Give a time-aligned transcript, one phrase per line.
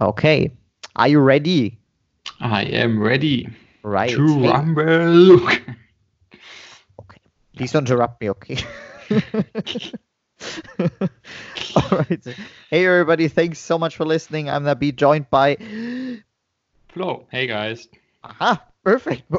[0.00, 0.50] Okay.
[0.96, 1.78] Are you ready?
[2.40, 3.48] I am ready
[3.82, 4.10] Right.
[4.10, 5.48] to Hey- rumble.
[7.00, 7.20] Okay.
[7.56, 8.58] Please don't interrupt me, okay?
[11.76, 12.24] All right.
[12.70, 13.28] Hey, everybody.
[13.28, 14.48] Thanks so much for listening.
[14.48, 15.56] I'm going to be joined by.
[16.92, 17.86] Flo, hey guys.
[18.24, 19.22] Aha, perfect.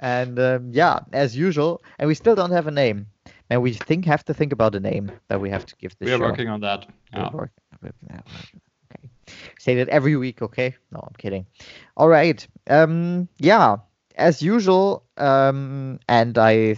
[0.00, 1.82] and um, yeah, as usual.
[1.98, 3.06] And we still don't have a name.
[3.50, 6.06] And we think have to think about a name that we have to give this
[6.06, 6.24] We are show.
[6.24, 6.86] working on that.
[7.14, 7.28] We're Yeah.
[7.82, 8.60] Working- we're- yeah, we're-
[8.94, 9.10] Okay.
[9.58, 10.74] Say that every week, okay?
[10.90, 11.46] No, I'm kidding.
[11.96, 12.46] All right.
[12.68, 13.76] Um, yeah,
[14.16, 16.76] as usual, um, and I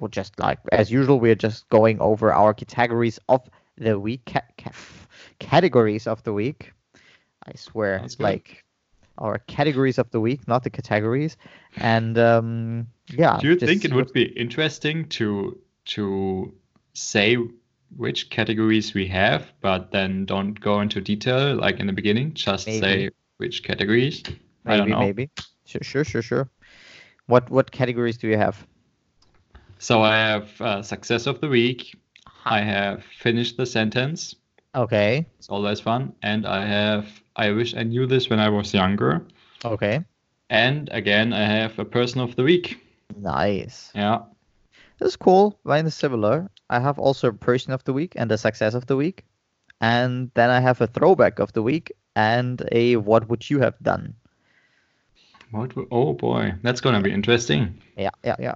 [0.00, 4.40] would just like, as usual, we're just going over our categories of the week, ca-
[4.58, 4.72] ca-
[5.38, 6.72] categories of the week.
[7.46, 8.20] I swear, good.
[8.20, 8.64] like
[9.18, 11.36] our categories of the week, not the categories.
[11.76, 13.38] And um, yeah.
[13.40, 16.54] Do you think it would be interesting to to
[16.94, 17.36] say
[17.96, 22.34] which categories we have, but then don't go into detail like in the beginning?
[22.34, 22.80] Just Maybe.
[22.80, 24.22] say which categories.
[24.26, 24.32] I
[24.64, 25.00] Maybe, don't know.
[25.00, 25.30] maybe.
[25.64, 26.50] Sure, sure, sure, sure.
[27.26, 28.66] What what categories do you have?
[29.78, 31.96] So I have uh, success of the week.
[32.44, 34.34] I have finished the sentence.
[34.74, 35.26] Okay.
[35.38, 36.14] It's always fun.
[36.22, 37.06] And I have
[37.36, 39.26] I wish I knew this when I was younger.
[39.64, 40.04] Okay.
[40.50, 42.78] And again, I have a person of the week.
[43.16, 43.90] Nice.
[43.94, 44.20] Yeah.
[45.02, 45.58] That's cool.
[45.64, 46.48] Mine is similar.
[46.70, 49.24] I have also a person of the week and a success of the week.
[49.80, 53.74] And then I have a throwback of the week and a what would you have
[53.82, 54.14] done?
[55.50, 55.72] What?
[55.90, 57.82] Oh boy, that's gonna be interesting.
[57.96, 58.54] Yeah, yeah, yeah.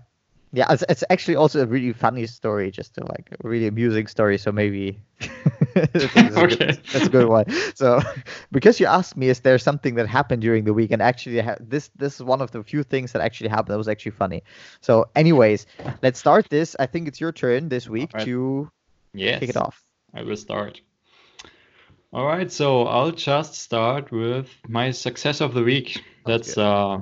[0.53, 4.07] Yeah, it's, it's actually also a really funny story, just to like a really amusing
[4.07, 4.39] story.
[4.39, 5.01] So maybe
[5.75, 7.45] that's, a good, that's a good one.
[7.75, 8.01] So
[8.53, 10.93] because you asked me, is there something that happened during the week?
[10.93, 13.79] And actually, ha- this this is one of the few things that actually happened that
[13.79, 14.43] was actually funny.
[14.81, 15.67] So, anyways,
[16.03, 16.77] let's start this.
[16.79, 18.27] I think it's your turn this week Alright.
[18.27, 18.71] to
[19.13, 19.41] Yes.
[19.41, 19.83] kick it off.
[20.15, 20.81] I will start.
[22.13, 26.03] All right, so I'll just start with my success of the week.
[26.27, 27.01] Sounds That's uh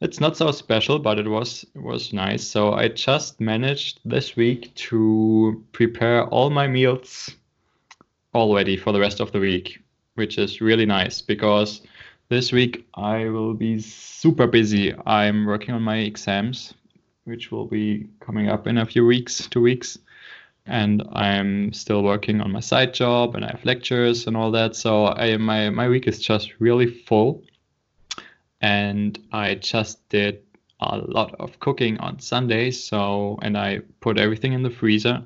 [0.00, 2.46] it's not so special, but it was it was nice.
[2.46, 7.30] So I just managed this week to prepare all my meals
[8.34, 9.78] already for the rest of the week,
[10.14, 11.82] which is really nice because
[12.28, 14.94] this week I will be super busy.
[15.06, 16.74] I'm working on my exams,
[17.24, 19.98] which will be coming up in a few weeks, two weeks
[20.66, 24.76] and I'm still working on my side job and I have lectures and all that.
[24.76, 27.42] So I my my week is just really full.
[28.60, 30.42] And I just did
[30.80, 35.22] a lot of cooking on Sundays, so and I put everything in the freezer.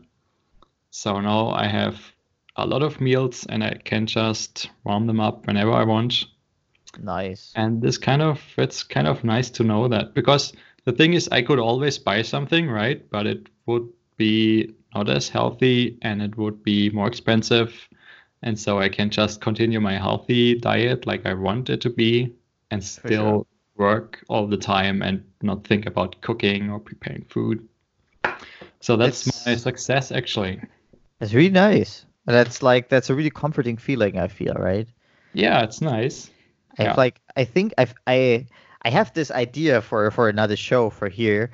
[0.91, 2.00] So now I have
[2.56, 6.25] a lot of meals and I can just warm them up whenever I want.
[7.03, 7.53] Nice.
[7.56, 10.53] And this kind of it's kind of nice to know that because
[10.84, 13.09] the thing is I could always buy something, right?
[13.11, 17.89] But it would be not as healthy and it would be more expensive.
[18.43, 22.33] And so I can just continue my healthy diet like I want it to be
[22.71, 23.03] and sure.
[23.07, 27.67] still work all the time and not think about cooking or preparing food.
[28.81, 30.61] So that's It's- my success actually.
[31.19, 32.07] That's really nice.
[32.27, 34.19] That's like that's a really comforting feeling.
[34.19, 34.89] I feel right.
[35.33, 36.31] Yeah, it's nice.
[36.79, 36.95] I've Yeah.
[36.97, 38.47] like I think I've I
[38.83, 41.51] I have this idea for for another show for here,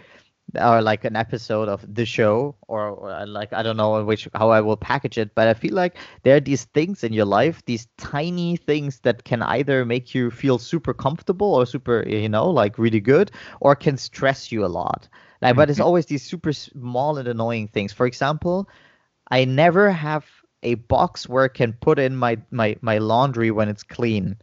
[0.54, 4.28] or like an episode of the show, or, or uh, like I don't know which
[4.34, 7.24] how I will package it, but I feel like there are these things in your
[7.26, 12.28] life, these tiny things that can either make you feel super comfortable or super you
[12.28, 13.30] know like really good,
[13.60, 15.08] or can stress you a lot.
[15.42, 15.86] Like, but it's mm-hmm.
[15.86, 17.92] always these super small and annoying things.
[17.92, 18.68] For example,
[19.30, 20.26] I never have
[20.62, 24.36] a box where I can put in my my my laundry when it's clean.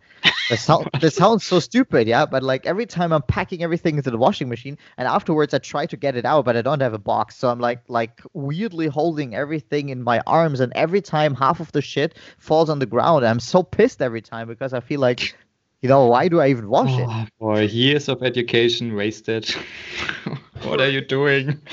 [0.49, 2.25] That, sound, that sounds so stupid, yeah.
[2.25, 5.85] But like every time I'm packing everything into the washing machine, and afterwards I try
[5.85, 8.87] to get it out, but I don't have a box, so I'm like like weirdly
[8.87, 12.85] holding everything in my arms, and every time half of the shit falls on the
[12.85, 15.35] ground, I'm so pissed every time because I feel like,
[15.81, 17.07] you know, why do I even wash it?
[17.09, 19.49] Oh, boy, years of education wasted.
[20.63, 21.59] what are you doing?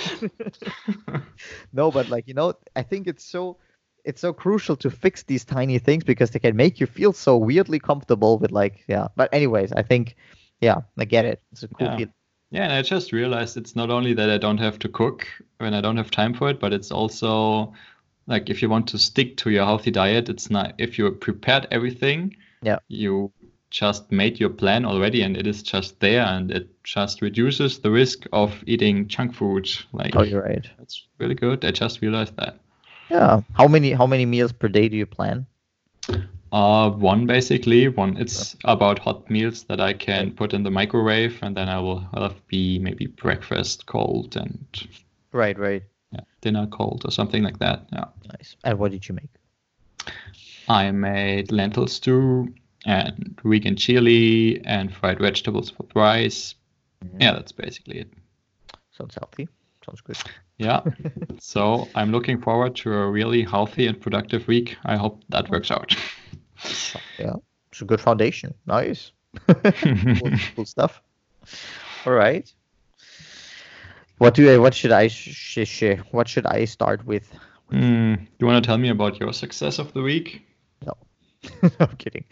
[1.73, 3.59] No, but like you know, I think it's so
[4.05, 7.37] it's so crucial to fix these tiny things because they can make you feel so
[7.37, 9.09] weirdly comfortable with like yeah.
[9.17, 10.17] But anyways, I think
[10.61, 11.43] yeah, I get it.
[11.53, 12.07] It's a cool Yeah.
[12.51, 15.27] Yeah, and I just realized it's not only that I don't have to cook
[15.59, 17.73] when I don't have time for it, but it's also
[18.29, 21.67] like if you want to stick to your healthy diet, it's not if you prepared
[21.73, 22.79] everything, Yeah.
[22.89, 23.33] you
[23.71, 27.91] just made your plan already and it is just there and it just reduces the
[27.91, 29.69] risk of eating junk food.
[29.93, 30.65] Like Oh, you're right.
[30.79, 31.65] that's really good.
[31.65, 32.61] I just realized that.
[33.11, 33.43] Yeah.
[33.53, 35.47] How many how many meals per day do you plan?
[36.53, 41.39] Uh, one basically, one it's about hot meals that I can put in the microwave,
[41.43, 44.65] and then I will have be maybe breakfast cold and
[45.33, 45.83] Right, right.
[46.13, 47.89] yeah, dinner cold or something like that.
[47.93, 48.05] Yeah.
[48.33, 48.57] Nice.
[48.63, 49.31] And what did you make?
[50.69, 52.55] I made lentil stew
[52.87, 56.55] and vegan chili and fried vegetables with rice.
[57.19, 58.09] Yeah, that's basically it.
[58.93, 59.49] Sounds healthy.
[59.85, 60.17] Sounds good.
[60.59, 60.83] Yeah.
[61.39, 64.77] so I'm looking forward to a really healthy and productive week.
[64.85, 65.95] I hope that works out.
[67.19, 67.35] Yeah,
[67.73, 68.55] it's a good foundation.
[68.65, 69.11] Nice.
[69.49, 71.03] cool, cool stuff.
[72.07, 72.51] All right.
[74.19, 74.59] What do I?
[74.59, 75.09] What should I?
[75.09, 77.31] Sh- sh- what should I start with?
[77.73, 80.47] Mm, do you want to tell me about your success of the week?
[80.87, 80.95] No,
[81.81, 82.25] I'm kidding.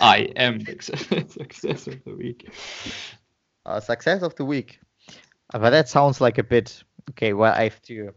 [0.00, 2.50] I am the success of the week.
[3.66, 4.80] Uh, success of the week.
[5.52, 7.32] Uh, but that sounds like a bit okay.
[7.32, 8.12] Well, I have to.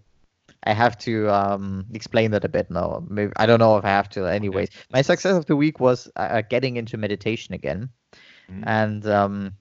[0.68, 3.04] I have to um, explain that a bit now.
[3.08, 4.26] Maybe I don't know if I have to.
[4.26, 7.90] Anyways, my success of the week was uh, getting into meditation again,
[8.50, 8.64] Mhm.
[8.66, 9.54] and um,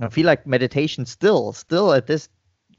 [0.00, 2.28] I feel like meditation still, still at this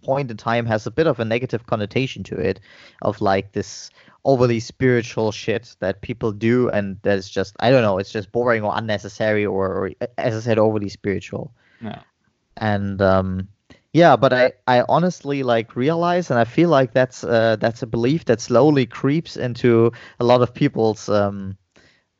[0.03, 2.59] point in time has a bit of a negative connotation to it,
[3.03, 3.89] of like this
[4.23, 8.63] overly spiritual shit that people do, and that's just I don't know, it's just boring
[8.63, 12.01] or unnecessary, or, or as I said, overly spiritual Yeah.
[12.57, 13.47] and um
[13.95, 17.87] yeah but i i honestly like realize and i feel like that's uh that's a
[17.87, 19.89] belief that slowly creeps into
[20.19, 21.57] a lot of people's um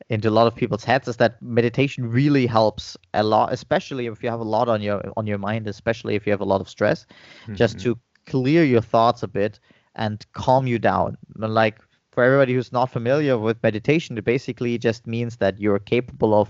[0.08, 4.22] into a lot of people's heads is that meditation really helps a lot especially if
[4.22, 6.60] you have a lot on your on your mind especially if you have a lot
[6.62, 7.06] of stress
[7.52, 7.82] just Mhm.
[7.82, 9.60] to clear your thoughts a bit
[9.96, 11.78] and calm you down like
[12.12, 16.48] for everybody who's not familiar with meditation it basically just means that you're capable of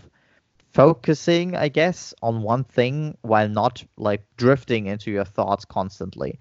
[0.76, 6.38] focusing i guess on one thing while not like drifting into your thoughts constantly.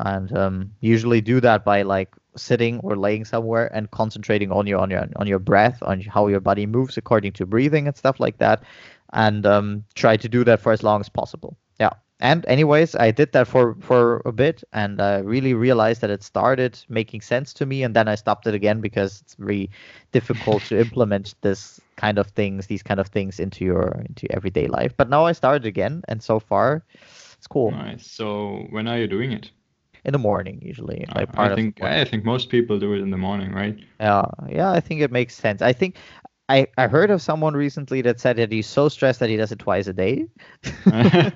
[0.00, 4.80] And um, usually do that by like sitting or laying somewhere and concentrating on your
[4.80, 8.18] on your on your breath on how your body moves according to breathing and stuff
[8.18, 8.64] like that.
[9.12, 11.56] And um, try to do that for as long as possible.
[11.78, 11.92] Yeah.
[12.20, 16.22] And anyways i did that for for a bit and i really realized that it
[16.22, 19.68] started making sense to me and then i stopped it again because it's very
[20.12, 24.36] difficult to implement this kind of things these kind of things into your into your
[24.36, 26.84] everyday life but now i started again and so far
[27.36, 28.06] it's cool Nice.
[28.10, 29.50] So when are you doing it?
[30.04, 31.82] in the morning usually I- like part I think.
[31.82, 33.78] I think most people do it in the morning, right?
[34.00, 35.62] Yeah, yeah, I think it makes sense.
[35.62, 35.96] I think
[36.48, 39.50] I, I heard of someone recently that said that he's so stressed that he does
[39.50, 40.26] it twice a day.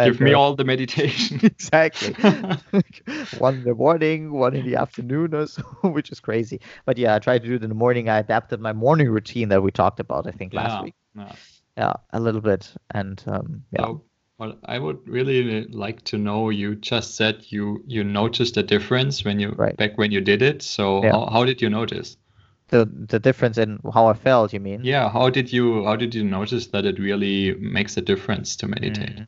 [0.00, 1.40] Give me uh, all the meditation.
[1.42, 2.14] exactly.
[3.38, 6.60] one in the morning, one in the afternoon, or so, which is crazy.
[6.86, 8.08] But yeah, I tried to do it in the morning.
[8.08, 10.94] I adapted my morning routine that we talked about, I think, last Yeah, week.
[11.14, 11.32] yeah.
[11.76, 12.72] Yeah, a little bit.
[12.94, 13.82] And um, yeah.
[13.84, 14.04] So,
[14.38, 19.22] what I would really like to know, you just said you you noticed a difference
[19.24, 19.76] when you Right.
[19.76, 20.62] back when you did it.
[20.62, 21.12] So Yeah.
[21.12, 22.16] how, how did you notice?
[22.68, 24.80] The the difference in how I felt, you mean?
[24.84, 28.66] Yeah, how did you how did you notice that it really makes a difference to
[28.66, 29.16] meditate?
[29.16, 29.26] Mm.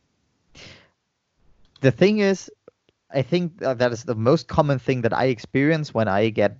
[1.81, 2.51] the thing is
[3.13, 6.57] i think that is the most common thing that i experience when i get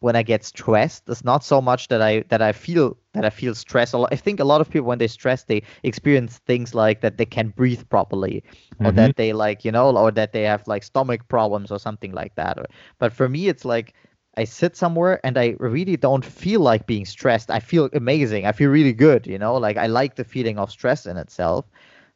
[0.00, 3.30] when i get stressed it's not so much that i that i feel that i
[3.30, 7.00] feel stress i think a lot of people when they stress they experience things like
[7.00, 8.42] that they can't breathe properly
[8.80, 12.12] or that they like you know or that they have like stomach problems or something
[12.12, 12.66] like that or,
[12.98, 13.94] but for me it's like
[14.36, 17.50] I sit somewhere and I really don't feel like being stressed.
[17.50, 18.46] I feel amazing.
[18.46, 21.66] I feel really good, you know, like I like the feeling of stress in itself,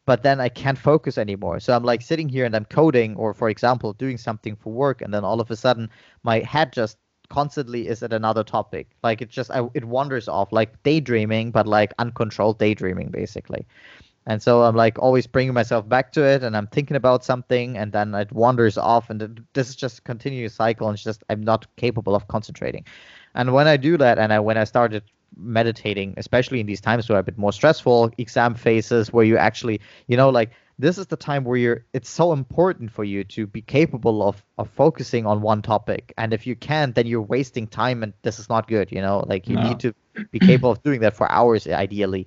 [0.06, 1.60] but then I can't focus anymore.
[1.60, 5.02] So I'm like sitting here and I'm coding or, for example, doing something for work,
[5.02, 5.90] and then all of a sudden
[6.22, 6.98] my head just
[7.30, 8.88] constantly is at another topic.
[9.02, 13.66] Like it just I, it wanders off, like daydreaming, but like uncontrolled daydreaming, basically.
[14.26, 17.76] And so I'm like always bringing myself back to it, and I'm thinking about something,
[17.76, 21.22] and then it wanders off, and this is just a continuous cycle, and it's just
[21.28, 22.84] I'm not capable of concentrating.
[23.34, 25.02] And when I do that, and I when I started
[25.36, 29.36] meditating, especially in these times where are a bit more stressful, exam phases where you
[29.36, 33.24] actually, you know, like this is the time where you're it's so important for you
[33.24, 36.12] to be capable of of focusing on one topic.
[36.16, 39.24] And if you can't, then you're wasting time and this is not good, you know,
[39.26, 39.62] like you No.
[39.68, 39.94] need to
[40.30, 42.26] be capable of doing that for hours ideally.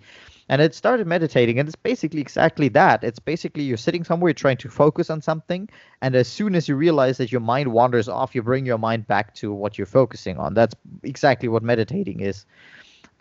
[0.49, 3.03] And it started meditating, and it's basically exactly that.
[3.03, 5.67] It's basically you're sitting somewhere, trying to focus on something,
[6.01, 9.07] and as soon as you realize that your mind wanders off, you bring your mind
[9.07, 10.53] back to what you're focusing on.
[10.53, 10.73] That's
[11.03, 12.45] exactly what meditating is.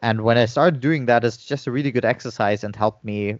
[0.03, 3.39] And when I started doing that, it's just a really good exercise and helped me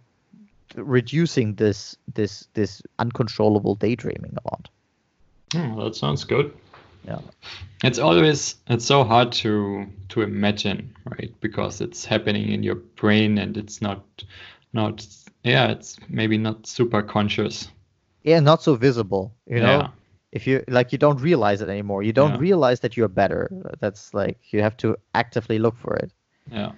[0.75, 4.69] reducing this this this uncontrollable daydreaming a lot.
[5.55, 6.53] Oh, that sounds good.
[7.07, 7.19] Yeah.
[7.83, 11.33] It's always it's so hard to to imagine, right?
[11.41, 14.03] Because it's happening in your brain and it's not
[14.73, 15.05] not
[15.43, 17.69] yeah, it's maybe not super conscious.
[18.23, 19.79] Yeah, not so visible, you know.
[19.79, 19.87] Yeah.
[20.31, 22.03] If you like, you don't realize it anymore.
[22.03, 22.39] You don't Yeah.
[22.39, 23.49] realize that you're better.
[23.79, 26.11] That's like you have to actively look for it.
[26.51, 26.71] Yeah.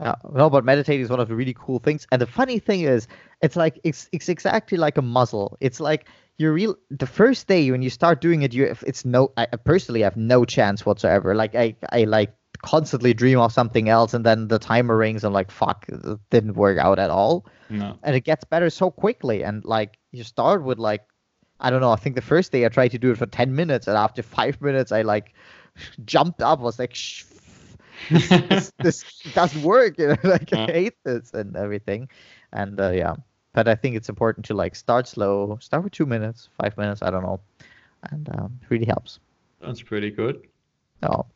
[0.00, 2.06] Yeah, no, but meditating is one of the really cool things.
[2.12, 3.08] And the funny thing is,
[3.42, 5.56] it's like it's it's exactly like a muscle.
[5.60, 6.06] It's like
[6.38, 9.32] you real the first day when you start doing it, you if it's no.
[9.36, 11.34] I personally have no chance whatsoever.
[11.34, 15.24] Like I I like constantly dream of something else, and then the timer rings.
[15.24, 17.46] and like, fuck, it didn't work out at all.
[17.70, 17.98] No.
[18.02, 19.42] And it gets better so quickly.
[19.44, 21.02] And like you start with like
[21.60, 21.90] I don't know.
[21.90, 24.22] I think the first day I tried to do it for ten minutes, and after
[24.22, 25.34] five minutes, I like
[26.04, 26.60] jumped up.
[26.60, 27.24] Was like, Shh,
[28.10, 29.04] this, this, this
[29.34, 29.94] doesn't work.
[29.98, 30.66] You know, like Yeah.
[30.68, 32.08] I hate this and everything.
[32.52, 33.14] And uh, yeah,
[33.58, 35.58] but I think it's important to like start slow.
[35.60, 37.02] Start with two minutes, five minutes.
[37.02, 37.40] I don't know,
[38.12, 39.18] and um, it really helps.
[39.60, 40.46] That's pretty good.
[41.02, 41.26] Oh,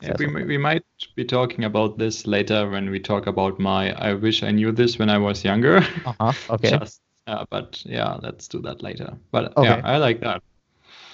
[0.00, 0.84] Yeah, we, we might
[1.16, 4.96] be talking about this later when we talk about my I wish I knew this
[5.00, 5.78] when I was younger.
[6.04, 6.32] Uh-huh.
[6.50, 6.70] Okay.
[6.78, 9.18] Just, uh, but yeah, let's do that later.
[9.32, 9.66] But Okay.
[9.66, 10.42] yeah, I like that.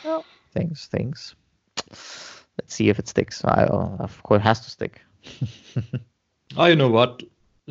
[0.04, 0.86] Well, Thanks.
[0.86, 1.34] Thanks.
[1.88, 3.42] Let's see if it sticks.
[3.42, 5.00] I, uh, of course, it has to stick.
[6.54, 7.22] Oh, you know what?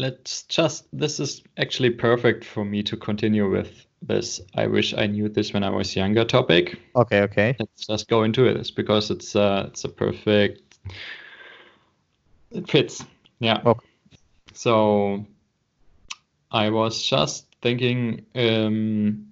[0.01, 5.05] Let's just, this is actually perfect for me to continue with this I wish I
[5.05, 6.79] knew this when I was younger topic.
[6.96, 7.22] okay.
[7.22, 7.55] Okay.
[7.60, 8.58] Let's just go into it.
[8.58, 10.79] It's because it's uh, it's a perfect,
[12.51, 13.05] it fits.
[13.39, 13.62] Yeah.
[13.63, 13.88] Okay.
[14.53, 15.25] So
[16.51, 19.27] I was just thinking, um,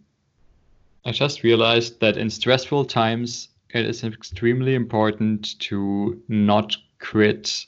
[1.03, 7.65] I just realized that in stressful times, it is extremely important to not quit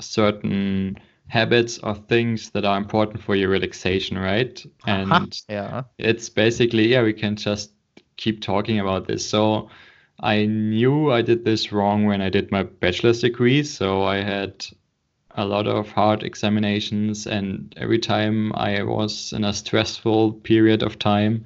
[0.00, 4.64] certain habits or things that are important for your relaxation, right?
[4.86, 5.26] And Uh-huh.
[5.48, 5.82] Yeah.
[5.98, 7.72] it's basically yeah we can just
[8.16, 9.68] keep talking about this so
[10.20, 14.66] i knew i did this wrong when i did my bachelor's degree so i had
[15.36, 20.98] a lot of hard examinations and every time i was in a stressful period of
[20.98, 21.44] time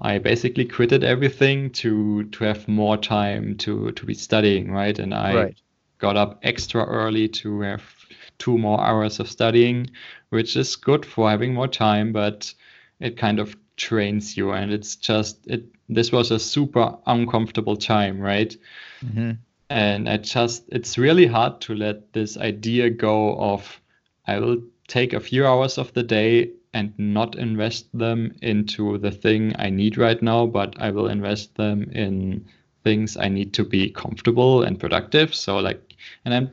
[0.00, 5.14] i basically quitted everything to to have more time to to be studying right and
[5.14, 5.56] i Right.
[5.98, 7.95] got up extra early to have
[8.38, 9.90] two more hours of studying
[10.30, 12.52] which is good for having more time but
[13.00, 14.52] it kind of trains you.
[14.52, 18.56] And it's just it this was a super uncomfortable time right?
[19.00, 19.32] Hmm
[19.70, 23.80] and i just it's really hard to let this idea go of
[24.26, 29.10] i will take a few hours of the day and not invest them into the
[29.10, 32.44] thing i need right now but i will invest them in
[32.84, 35.34] things i need to be comfortable and productive.
[35.34, 36.50] So like and i'm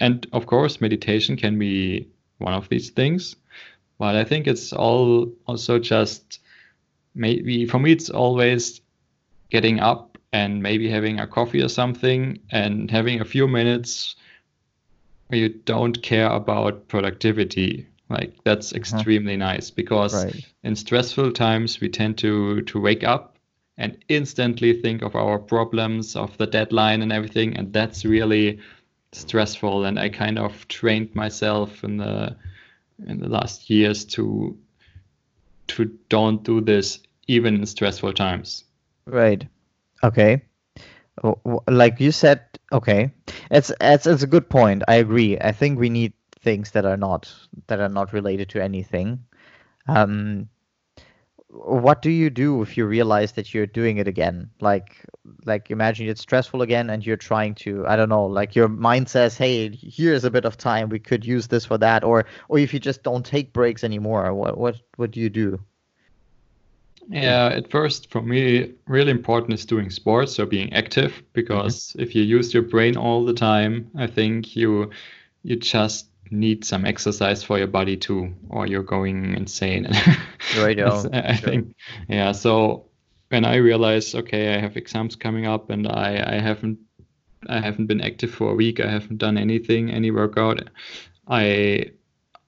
[0.00, 3.36] and of course meditation can be one of these things
[3.98, 6.40] but I think it's all also just
[7.14, 8.80] maybe for me it's always
[9.50, 14.16] getting up and maybe having a coffee or something and having a few minutes
[15.28, 17.86] where you don't care about productivity.
[18.10, 18.78] Like that's uh-huh.
[18.78, 20.44] extremely nice because Right.
[20.64, 23.36] in stressful times we tend to to wake up
[23.78, 28.58] and instantly think of our problems of the deadline and everything and that's really
[29.14, 32.36] stressful and I kind of trained myself in the
[33.06, 34.56] in the last years to
[35.68, 38.64] to don't do this even in stressful times.
[39.06, 39.46] Right.
[40.02, 40.42] Okay.
[41.68, 42.42] Like you said,
[42.72, 43.12] okay.
[43.50, 44.82] It's it's it's a good point.
[44.88, 45.38] I agree.
[45.38, 47.32] I think we need things that are not
[47.68, 49.24] that are not related to anything.
[49.86, 50.48] Um,
[51.54, 54.50] what do you do if you realize that you're doing it again?
[54.60, 55.04] Like
[55.44, 59.08] like imagine it's stressful again and you're trying to I don't know, like your mind
[59.08, 60.88] says, "Hey, here's a bit of time.
[60.88, 64.34] We could use this for that." Or or if you just don't take breaks anymore,
[64.34, 65.60] what what what do you do?
[67.08, 71.26] Yeah, at first for me, really important is doing sports, so being active, mm-hmm.
[71.34, 74.90] because if you use your brain all the time, I think you
[75.42, 79.88] you just need some exercise for your body too, or you're going insane.
[80.56, 80.78] Right,
[81.12, 81.50] I sure.
[81.50, 81.74] think,
[82.08, 82.32] yeah.
[82.32, 82.86] So
[83.30, 86.78] when I realized, okay, I have exams coming up, and I I haven't
[87.48, 90.68] I haven't been active for a week, I haven't done anything, any workout,
[91.26, 91.90] I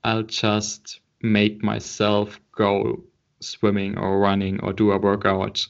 [0.05, 3.03] I'll just make myself go
[3.41, 5.67] swimming or running or do a workout.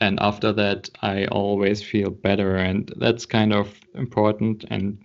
[0.00, 2.56] And after that, I always feel better.
[2.56, 4.64] And that's kind of important.
[4.70, 4.98] And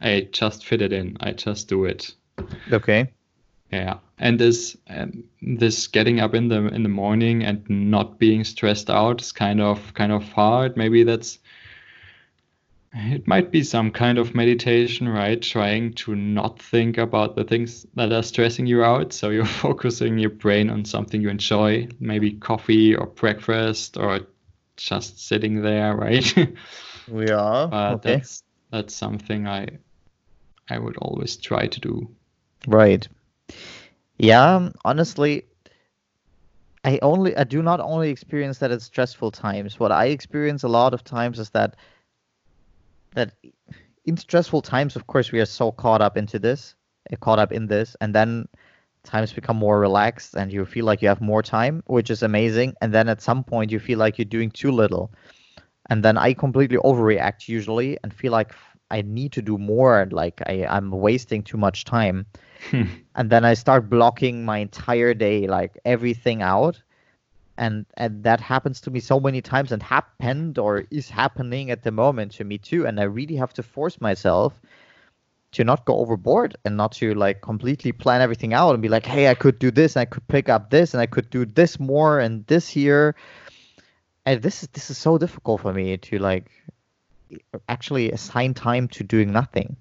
[0.00, 1.16] I just fit it in.
[1.20, 2.14] I just do it.
[2.72, 3.10] Okay.
[3.72, 3.98] Yeah.
[4.18, 8.90] And this um, this getting up in the in the morning and not being stressed
[8.90, 10.76] out is kind of kind of hard.
[10.76, 11.38] Maybe that's
[12.94, 15.42] it might be some kind of meditation, right?
[15.42, 19.12] Trying to not think about the things that are stressing you out.
[19.12, 24.20] So you're focusing your brain on something you enjoy, maybe coffee or breakfast or
[24.76, 26.54] just sitting there, right?
[27.08, 27.68] We are.
[27.68, 28.14] But okay.
[28.16, 29.68] that's that's something I
[30.68, 32.08] I would always try to do.
[32.66, 33.06] Right.
[34.18, 35.44] Yeah, honestly,
[36.84, 39.78] I only I do not only experience that at stressful times.
[39.78, 41.76] What I experience a lot of times is that
[43.14, 43.32] that
[44.04, 46.74] in stressful times, of course, we are so caught up into this,
[47.12, 48.46] uh, caught up in this, and then
[49.02, 52.74] times become more relaxed and you feel like you have more time, which is amazing.
[52.80, 55.12] And then at some point you feel like you're doing too little.
[55.88, 58.52] And then I completely overreact usually and feel like
[58.90, 62.26] I need to do more and like I, I'm wasting too much time.
[62.72, 66.80] and then I start blocking my entire day, like everything out.
[67.58, 71.82] And and that happens to me so many times and happened or is happening at
[71.82, 72.86] the moment to me too.
[72.86, 74.60] And I really have to force myself
[75.52, 79.06] to not go overboard and not to like completely plan everything out and be like,
[79.06, 81.46] hey, I could do this, and I could pick up this, and I could do
[81.46, 83.14] this more and this here.
[84.26, 86.50] And this is this is so difficult for me to like
[87.68, 89.76] actually assign time to doing nothing.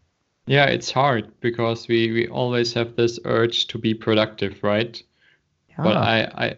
[0.47, 5.01] Yeah, it's hard because we we always have this urge to be productive, right?
[5.69, 5.83] Yeah.
[5.83, 6.57] But I I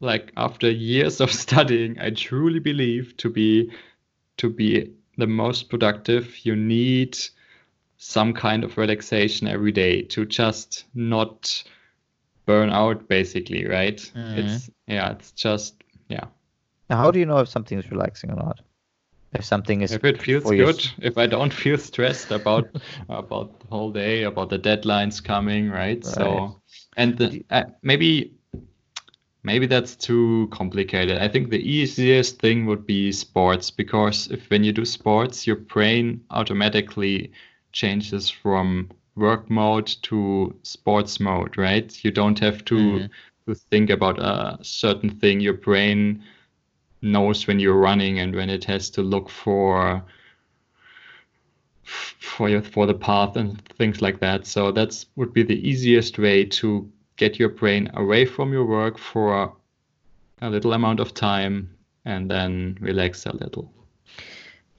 [0.00, 3.70] like after years of studying, I truly believe to be
[4.36, 7.18] to be the most productive, you need
[8.02, 11.62] some kind of relaxation every day to just not
[12.46, 14.38] burn out basically right mm-hmm.
[14.40, 16.24] it's yeah it's just yeah
[16.90, 18.60] now, how do you know if something is relaxing or not
[19.34, 22.68] if something is if it feels good if i don't feel stressed about
[23.08, 26.04] about the whole day about the deadlines coming right, right.
[26.04, 26.60] so
[26.96, 28.32] and the, uh, maybe
[29.42, 34.62] maybe that's too complicated i think the easiest thing would be sports because if when
[34.64, 37.32] you do sports your brain automatically
[37.72, 42.04] changes from work mode to sports mode, right?
[42.04, 43.06] You don't have to mm-hmm.
[43.50, 45.40] to think about a certain thing.
[45.40, 46.22] Your brain
[47.02, 50.02] knows when you're running and when it has to look for
[51.84, 54.46] for your for the path and things like that.
[54.46, 58.98] So that's would be the easiest way to get your brain away from your work
[58.98, 59.52] for
[60.40, 63.72] a little amount of time and then relax a little.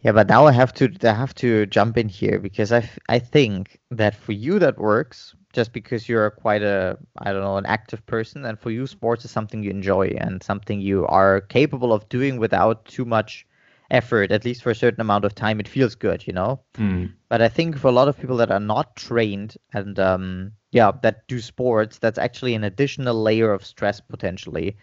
[0.03, 3.19] Yeah, but now I have to I have to jump in here because I, I
[3.19, 7.65] think that for you that works just because you're quite a I don't know an
[7.65, 11.93] active person and for you sports is something you enjoy and something you are capable
[11.93, 13.47] of doing without too much
[13.91, 17.09] effort at least for a certain amount of time it feels good you know mm.
[17.29, 20.91] but I think for a lot of people that are not trained and um yeah
[21.03, 24.75] that do sports that's actually an additional layer of stress potentially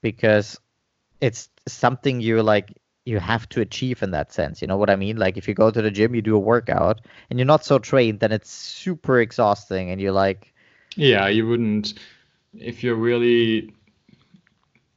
[0.00, 0.58] because
[1.20, 2.72] it's something you're like
[3.06, 4.60] you have to achieve in that sense.
[4.60, 5.16] You know what I mean?
[5.16, 7.78] Like if you go to the gym, you do a workout, and you're not so
[7.78, 10.52] trained, then it's super exhausting, and you're like,
[10.96, 11.94] yeah, you wouldn't
[12.52, 13.72] if you're really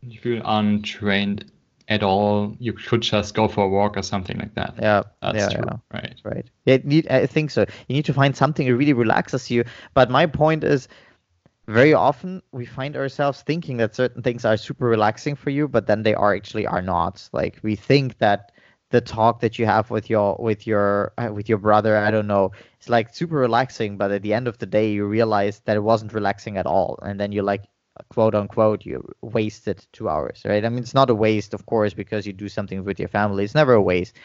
[0.02, 1.52] if you're untrained
[1.88, 4.76] at all, you could just go for a walk or something like that.
[4.80, 5.66] Yeah, that's yeah, true.
[5.68, 5.78] Yeah.
[5.92, 6.46] Right, right.
[6.66, 7.66] Yeah, need, I think so.
[7.88, 9.66] You need to find something that really relaxes you.
[9.96, 10.88] But my point is,
[11.70, 15.86] very often we find ourselves thinking that certain things are super relaxing for you but
[15.86, 17.30] then they are actually are not.
[17.32, 18.52] Like we think that
[18.90, 22.26] the talk that you have with your with your uh, with your brother i don't
[22.26, 25.78] know it's like super relaxing but at the end of the day you realize that
[25.78, 27.66] it wasn't relaxing at all and then you like
[28.08, 30.66] quote unquote you wasted two hours right?
[30.66, 33.44] I mean it's not a waste of course because you do something with your family.
[33.44, 34.16] It's never a waste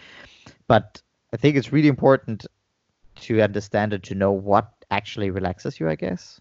[0.66, 1.02] but
[1.34, 2.46] i think it's really important
[3.16, 6.40] to understand and to know what actually relaxes you i guess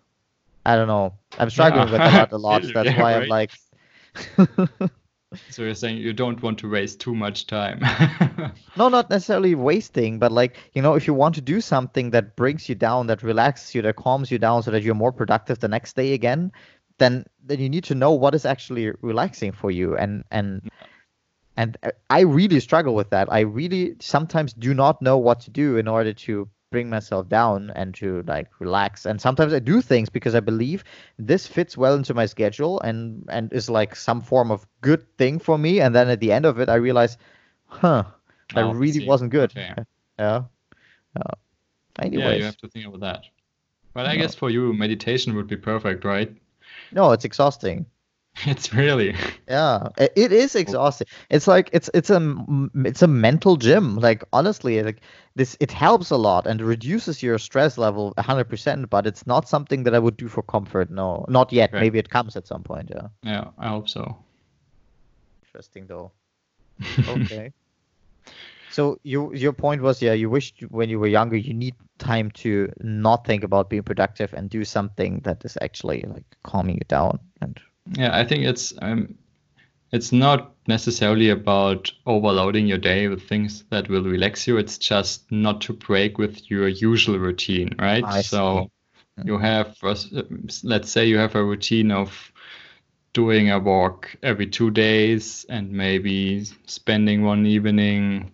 [0.66, 1.14] I don't know.
[1.38, 1.92] I'm struggling yeah.
[1.92, 2.64] with that a lot.
[2.74, 3.24] That's yeah, why right.
[3.24, 3.52] I'm like.
[5.50, 7.80] so you're saying you don't want to waste too much time?
[8.78, 12.36] no, not necessarily wasting, but like you know, if you want to do something that
[12.36, 15.60] brings you down, that relaxes you, that calms you down, so that you're more productive
[15.60, 16.52] the next day again,
[16.98, 20.70] then then you need to know what is actually relaxing for you, and and.
[21.56, 23.32] And uh, I really struggle with that.
[23.32, 27.72] I really sometimes do not know what to do in order to bring myself down
[27.76, 30.84] and to like relax and sometimes i do things because i believe
[31.20, 35.38] this fits well into my schedule and and is like some form of good thing
[35.38, 37.16] for me and then at the end of it i realize
[37.68, 38.04] huh
[38.56, 39.08] that oh, really see.
[39.08, 39.76] wasn't good okay.
[40.20, 40.42] yeah
[41.16, 41.36] uh,
[42.00, 42.26] anyways.
[42.26, 43.22] yeah you have to think about that
[43.94, 44.22] but i no.
[44.24, 46.36] guess for you meditation would be perfect right
[46.92, 47.86] no it's exhausting
[48.46, 49.16] It's really
[49.48, 51.08] yeah, it is exhausting.
[51.30, 52.36] It's like it's it's a
[52.84, 53.96] it's a mental gym.
[53.98, 55.02] Like honestly, like
[55.36, 59.84] this it helps a lot and reduces your stress level 100%, but it's not something
[59.84, 60.90] that I would do for comfort.
[60.90, 61.72] No, not yet.
[61.74, 61.82] Right.
[61.82, 63.08] Maybe it comes at some point, yeah.
[63.22, 64.18] Yeah, I hope so.
[65.46, 66.12] Interesting though.
[67.08, 67.54] okay.
[68.74, 72.32] So you, your point was, yeah, you wished when you were younger, you need time
[72.32, 76.86] to not think about being productive and do something that is actually like calming you
[76.88, 77.60] down and
[77.92, 79.16] yeah, I think it's um,
[79.92, 84.58] it's not necessarily about overloading your day with things that will relax you.
[84.58, 88.04] It's just not to break with your usual routine, right?
[88.04, 88.70] I so
[89.20, 89.26] see.
[89.26, 89.78] you have,
[90.64, 92.32] let's say, you have a routine of
[93.14, 98.32] doing a walk every two days and maybe spending one evening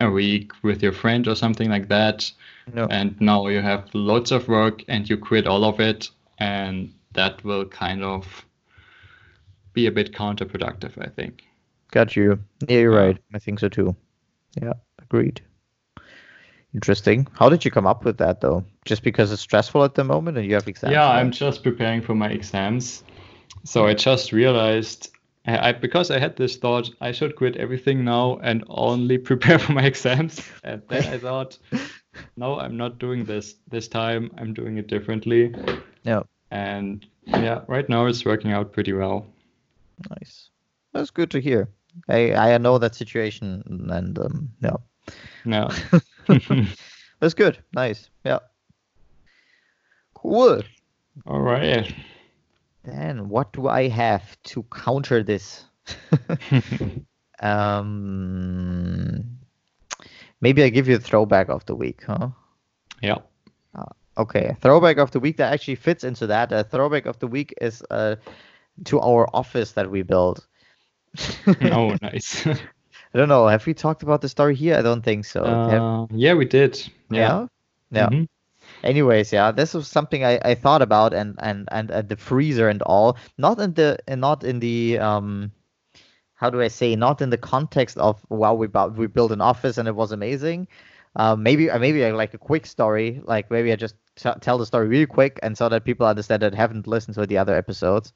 [0.00, 2.30] a week with your friend or something like that.
[2.72, 2.88] No.
[2.90, 7.44] And now you have lots of work and you quit all of it and that
[7.44, 8.44] will kind of
[9.74, 11.42] be a bit counterproductive, I think.
[11.90, 12.38] Got you.
[12.68, 12.98] Yeah, you're Yeah.
[13.06, 13.18] right.
[13.34, 13.94] I think so too.
[14.60, 15.40] Yeah, agreed.
[16.74, 17.26] Interesting.
[17.34, 18.64] How did you come up with that though?
[18.84, 20.92] Just because it's stressful at the moment and you have exams?
[20.92, 21.20] Yeah, right?
[21.20, 23.04] I'm just preparing for my exams.
[23.64, 25.10] So I just realized
[25.46, 29.58] I, I because I had this thought I should quit everything now and only prepare
[29.60, 30.40] for my exams.
[30.64, 31.58] And then I thought,
[32.36, 34.32] no, I'm not doing this this time.
[34.36, 35.54] I'm doing it differently.
[36.02, 36.22] Yeah.
[36.50, 39.26] And yeah, right now it's working out pretty well.
[40.10, 40.50] Nice.
[40.92, 41.68] That's good to hear.
[42.08, 44.76] I I know that situation and um yeah.
[45.44, 45.68] No.
[47.20, 47.58] That's good.
[47.72, 48.10] Nice.
[48.24, 48.40] Yeah.
[50.14, 50.62] Cool.
[51.26, 51.94] All right.
[52.82, 55.64] Then what do I have to counter this?
[57.40, 59.24] um
[60.40, 62.28] maybe I give you a throwback of the week, huh?
[63.02, 63.18] yeah.
[64.16, 66.52] Okay, throwback of the week that actually fits into that.
[66.52, 68.14] A throwback of the week is uh,
[68.84, 70.46] to our office that we built.
[71.62, 72.46] Oh, nice.
[72.46, 73.46] I don't know.
[73.46, 74.76] Have we talked about the story here?
[74.76, 75.44] I don't think so.
[75.44, 76.74] Have- Uh, yeah, we did.
[77.10, 77.46] yeah.
[77.90, 78.08] Yeah.
[78.08, 78.28] Mhm.
[78.82, 82.68] Anyways, yeah, this was something I, I thought about and and and at the freezer
[82.68, 83.16] and all.
[83.38, 85.52] Not in the not in the um,
[86.34, 86.96] how do I say?
[86.96, 90.12] Not in the context of wow, we bought, we built an office and it was
[90.12, 90.66] amazing.
[91.16, 93.20] Um, maybe uh, maybe uh, like a quick story.
[93.24, 96.42] Like maybe I just t- tell the story really quick and so that people understand
[96.42, 98.12] that haven't listened to the other episodes.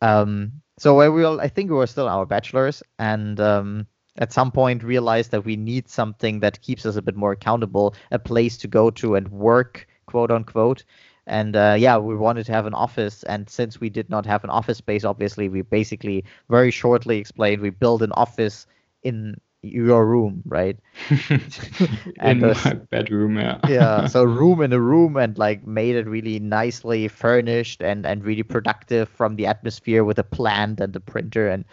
[0.00, 3.86] Um, so we all, I think we were still our bachelors and um,
[4.18, 7.94] at some point realized that we need something that keeps us a bit more accountable,
[8.10, 10.84] a place to go to and work, quote unquote.
[11.26, 13.22] And uh, yeah, we wanted to have an office.
[13.24, 17.60] And since we did not have an office space, obviously, we basically very shortly explained
[17.60, 18.66] we build an office
[19.02, 20.78] in your room, right?
[22.22, 23.58] In the- my bedroom, yeah.
[23.66, 28.24] yeah so room in a room and like made it really nicely furnished and and
[28.24, 31.64] really productive from the atmosphere with a plant and the printer and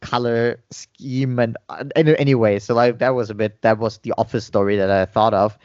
[0.00, 1.56] color scheme and,
[1.96, 5.04] and anyway so like that was a bit that was the office story that i
[5.04, 5.58] thought of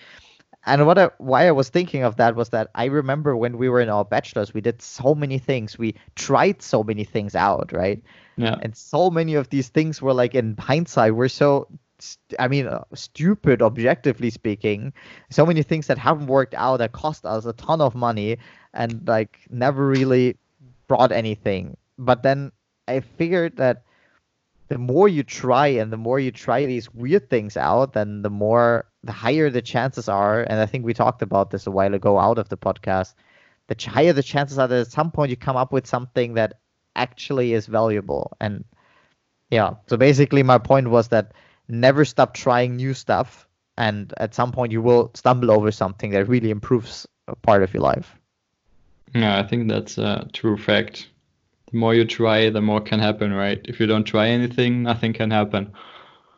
[0.66, 3.70] and what I, why i was thinking of that was that i remember when we
[3.70, 5.78] were in our bachelors we did so many things.
[5.78, 8.02] We tried so many things out right?
[8.36, 8.58] Yeah.
[8.62, 11.68] and so many of these things were like in hindsight were so
[12.00, 14.94] st- i mean uh, stupid objectively speaking.
[15.30, 18.38] So many things that haven't worked out that cost us a ton of money
[18.74, 20.38] and like never really
[20.88, 21.78] brought anything.
[21.98, 22.52] But then
[22.88, 23.84] i figured that
[24.70, 28.30] the more you try and the more you try these weird things out then the
[28.30, 31.94] more the higher the chances are and i think we talked about this a while
[31.94, 33.14] ago out of the podcast
[33.68, 36.60] the higher the chances are that at some point you come up with something that
[36.96, 38.64] actually is valuable and
[39.50, 41.34] yeah so basically my point was that
[41.68, 46.28] never stop trying new stuff and at some point you will stumble over something that
[46.28, 48.16] really improves a part of your life
[49.14, 51.10] Yeah, I think that's a true fact.
[51.72, 53.62] The more you try, the more can happen, right?
[53.66, 55.74] If you don't try anything, nothing can happen.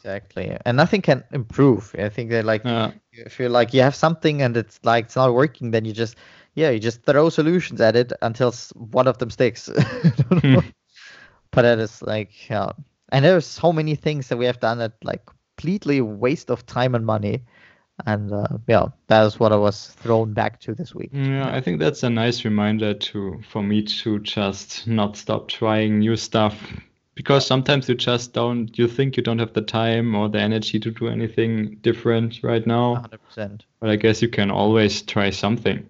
[0.06, 0.58] Exactly.
[0.66, 1.96] And nothing can improve.
[1.98, 2.92] I think that like Yeah.
[3.12, 6.16] if you're like you have something and it's like it's not working then you just
[6.54, 9.70] yeah you just throw solutions at it until one of them sticks.
[10.32, 10.64] I
[11.52, 12.72] but that is like yeah.
[13.10, 15.26] And there's so many things that we have done that like
[15.58, 17.44] completely waste of time and money.
[18.06, 21.12] And uh, yeah that is what i was thrown back to this week.
[21.14, 26.00] Yeah, I think that's a nice reminder to for me to just not stop trying
[26.00, 26.56] new stuff
[27.16, 30.80] because sometimes you just don't you think you don't have the time or the energy
[30.80, 33.04] to do anything different right now,
[33.38, 35.88] 100% but I guess you can always try something.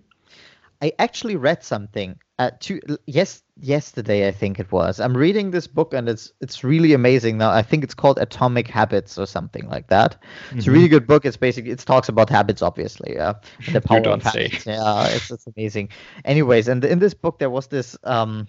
[0.82, 5.00] I actually read something uh, to, yes yesterday I think it was.
[5.00, 7.38] I'm reading this book and it's it's really amazing.
[7.38, 10.18] Now I think it's called Atomic Habits or something like that.
[10.52, 11.26] It's a really good book.
[11.26, 13.14] It's basically it talks about habits, obviously.
[13.16, 13.36] Yeah,
[13.66, 14.50] and the power of don't say.
[14.50, 14.66] habits.
[14.66, 15.90] Yeah, it's it's amazing.
[16.26, 18.48] Anyways, and in this book there was this um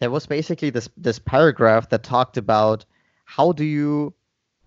[0.00, 2.84] there was basically this this paragraph that talked about
[3.24, 4.12] how do you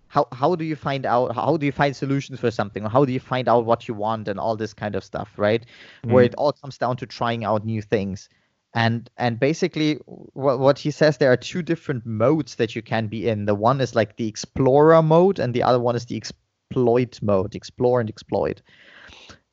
[0.08, 2.84] how how do you find out how do you find solutions for something?
[2.84, 5.66] How do you find out what you want and all this kind of stuff right?
[6.04, 6.26] Where Mm.
[6.28, 8.28] it all comes down to trying out new things.
[8.74, 9.94] And and basically
[10.34, 13.44] what, what he says there are two different modes that you can be in.
[13.46, 17.54] The one is like the explorer mode and the other one is the exploit mode
[17.54, 18.62] explore and exploit.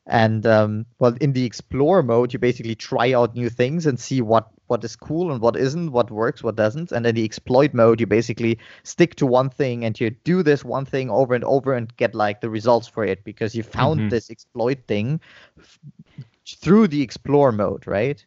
[0.08, 4.22] And um, well in the explore mode you basically try out new things and see
[4.22, 7.74] what what is cool and what isn't what works what doesn't and in the exploit
[7.74, 11.46] mode you basically stick to one thing and you do this one thing over and
[11.46, 14.10] over and get like the results for it because you found Mhm.
[14.10, 15.20] this exploit thing
[15.60, 15.80] f-
[16.62, 18.26] through the explore mode right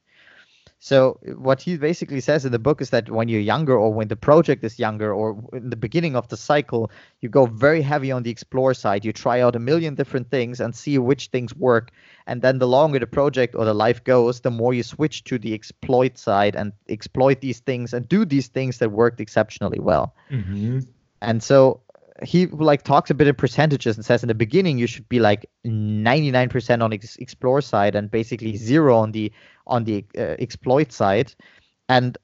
[0.85, 4.09] So what he basically says in the book is that when you're younger or when
[4.09, 6.91] the project is younger or in the beginning of the cycle,
[7.23, 9.03] you go very heavy on the explore side.
[9.03, 11.91] You try out a million different things and see which things work.
[12.27, 15.39] And then the longer the project or the life goes, the more you switch to
[15.39, 20.15] the exploit side and exploit these things and do these things that worked exceptionally well.
[20.31, 20.81] Mm-hmm.
[21.23, 21.81] And so
[22.23, 25.19] he like talks a bit in percentages and says in the beginning you should be
[25.19, 29.33] like 99% on ex- explore side and basically zero on the
[29.67, 31.35] on the uh, exploit side.
[31.89, 32.17] And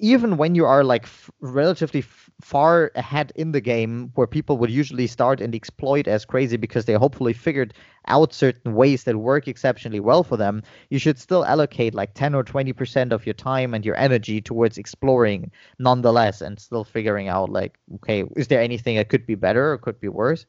[0.00, 4.58] even when you are like f- relatively f- far ahead in the game where people
[4.58, 7.74] would usually start and exploit as crazy because they hopefully figured
[8.06, 12.34] out certain ways that work exceptionally well for them you should still allocate like 10
[12.34, 17.50] or 20% of your time and your energy towards exploring nonetheless and still figuring out
[17.50, 20.46] like okay is there anything that could be better or could be worse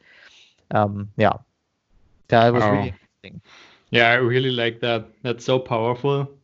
[0.72, 1.34] um yeah
[2.30, 2.72] that was Oh.
[2.72, 3.42] really interesting
[3.92, 5.08] Yeah, I really like that.
[5.24, 6.39] That's so powerful.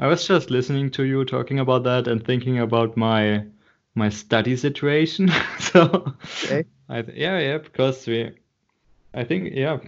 [0.00, 3.44] I was just listening to you talking about that and thinking about my
[3.94, 5.30] my study situation.
[5.58, 6.64] so Okay.
[6.88, 8.32] I th- yeah, yeah, because we
[9.12, 9.78] I think yeah.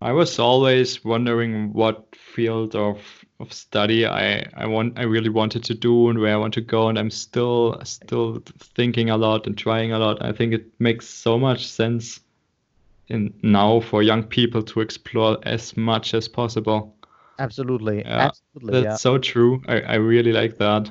[0.00, 2.98] I was always wondering what field of
[3.38, 6.62] of study I I want I really wanted to do and where I want to
[6.62, 8.42] go and I'm still still
[8.76, 10.22] thinking a lot and trying a lot.
[10.24, 12.20] I think it makes so much sense
[13.08, 16.96] in now for young people to explore as much as possible.
[17.38, 19.62] Absolutely Yeah, absolutely That's yeah so true.
[19.68, 20.90] I, I really like that.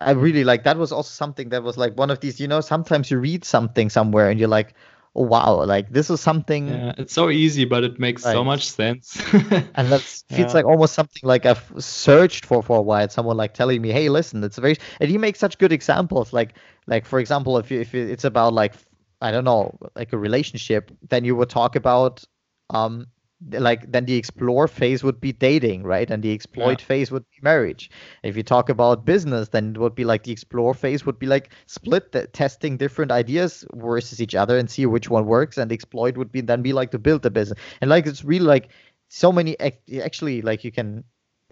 [0.00, 2.60] I really like that was also something that was like one of these, you know,
[2.60, 4.74] sometimes you read something somewhere and you're like,
[5.14, 8.68] oh wow, like this is something Yeah, it's so easy, but it makes so much
[8.70, 9.20] sense.
[9.74, 13.08] and that feels like almost something like I've searched for for a while.
[13.08, 16.32] Someone like telling me, hey, listen, it's very and you make such good examples.
[16.32, 16.54] Like
[16.86, 18.74] like for example, if you, if it's about like
[19.20, 22.24] I don't know, like a relationship, then you would talk about
[22.70, 23.06] um
[23.52, 26.10] like then the explore phase would be dating, right?
[26.10, 27.90] And the exploit phase would be marriage.
[28.22, 31.26] If you talk about business, then it would be like the explore phase would be
[31.26, 35.56] like split the, testing different ideas versus each other and see which one works.
[35.56, 37.58] And exploit would be then be like to build the business.
[37.80, 38.68] And like it's really like
[39.08, 39.56] so many
[40.02, 41.02] actually like you can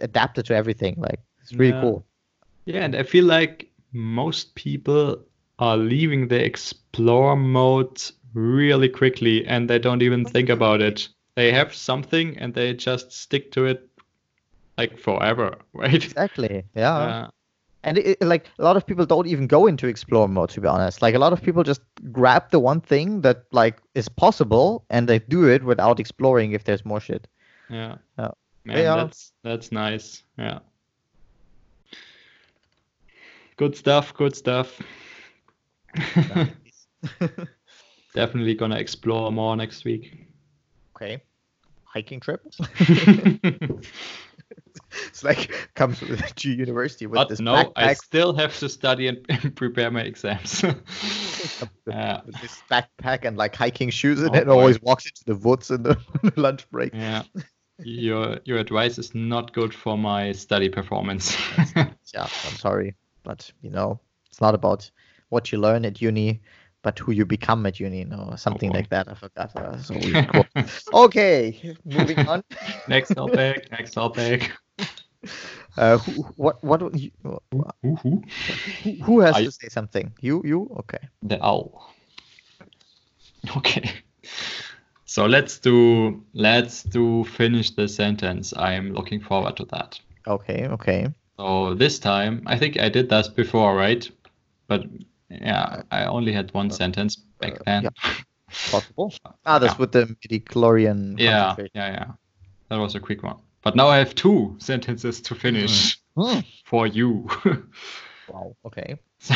[0.01, 0.97] adapt it to everything.
[0.99, 1.81] Like it's really Yeah.
[1.81, 2.07] cool.
[2.67, 5.25] Yeah, and I feel like most people
[5.59, 8.03] are leaving the explore mode
[8.35, 11.09] really quickly and they don't even think about it.
[11.39, 13.89] They have something and they just stick to it
[14.77, 15.95] like forever, right?
[15.95, 16.65] Exactly.
[16.75, 17.29] Yeah.
[17.85, 20.67] And it, like a lot of people don't even go into explore mode to be
[20.67, 21.01] honest.
[21.01, 25.09] Like a lot of people just grab the one thing that like is possible and
[25.09, 27.29] they do it without exploring if there's more shit.
[27.71, 27.99] Yeah.
[28.19, 28.33] Yeah.
[28.65, 28.97] Man, Yeah.
[28.97, 30.25] that's that's nice.
[30.39, 30.59] Yeah.
[33.57, 34.81] Good stuff, good stuff.
[38.13, 40.27] Definitely gonna explore more next week.
[40.97, 41.23] okay.
[41.93, 42.43] Hiking trip.
[45.09, 49.09] it's like comes with to university with but this no, I still have to study
[49.09, 50.63] and, and prepare my exams.
[51.87, 54.53] yeah, with this backpack and like hiking shoes and Oh, it boy.
[54.53, 55.97] always walks into the woods in the
[56.37, 56.95] lunch break.
[56.95, 57.23] yeah.
[57.85, 61.37] Your your advice is not good for my study performance.
[62.13, 64.91] Yeah, I'm sorry, but you know, it's not about
[65.29, 66.41] what you learn at uni,
[66.83, 68.79] but who you become at uni, or something boy.
[68.79, 69.09] like that.
[69.09, 69.55] I forgot.
[69.57, 69.95] Uh, so
[70.93, 72.43] okay, moving on.
[72.89, 73.71] next topic.
[73.71, 74.51] Next topic.
[75.77, 77.11] Uh, who, what what you-
[77.85, 78.23] Ooh, who,
[79.05, 80.13] who has I- to say something?
[80.21, 80.99] You you okay?
[81.23, 81.95] The owl.
[83.57, 83.91] Okay.
[85.05, 88.53] So let's do let's do finish the sentence.
[88.53, 89.99] I am looking forward to that.
[90.27, 91.07] Okay okay.
[91.39, 94.11] So this time, I think I did that before, right?
[94.67, 94.85] But
[95.31, 97.83] yeah, I only had one sentence back uh, then.
[97.85, 98.13] yeah.
[98.71, 99.13] Possible.
[99.45, 99.79] Ah, that's Yeah.
[99.79, 101.19] with the midi-chlorian.
[101.19, 102.07] Yeah, yeah, yeah.
[102.71, 103.37] That was a quick one.
[103.63, 106.41] But now I have two sentences to finish Hmm.
[106.65, 107.29] for you.
[108.29, 108.55] Wow.
[108.67, 108.97] Okay.
[109.21, 109.35] So-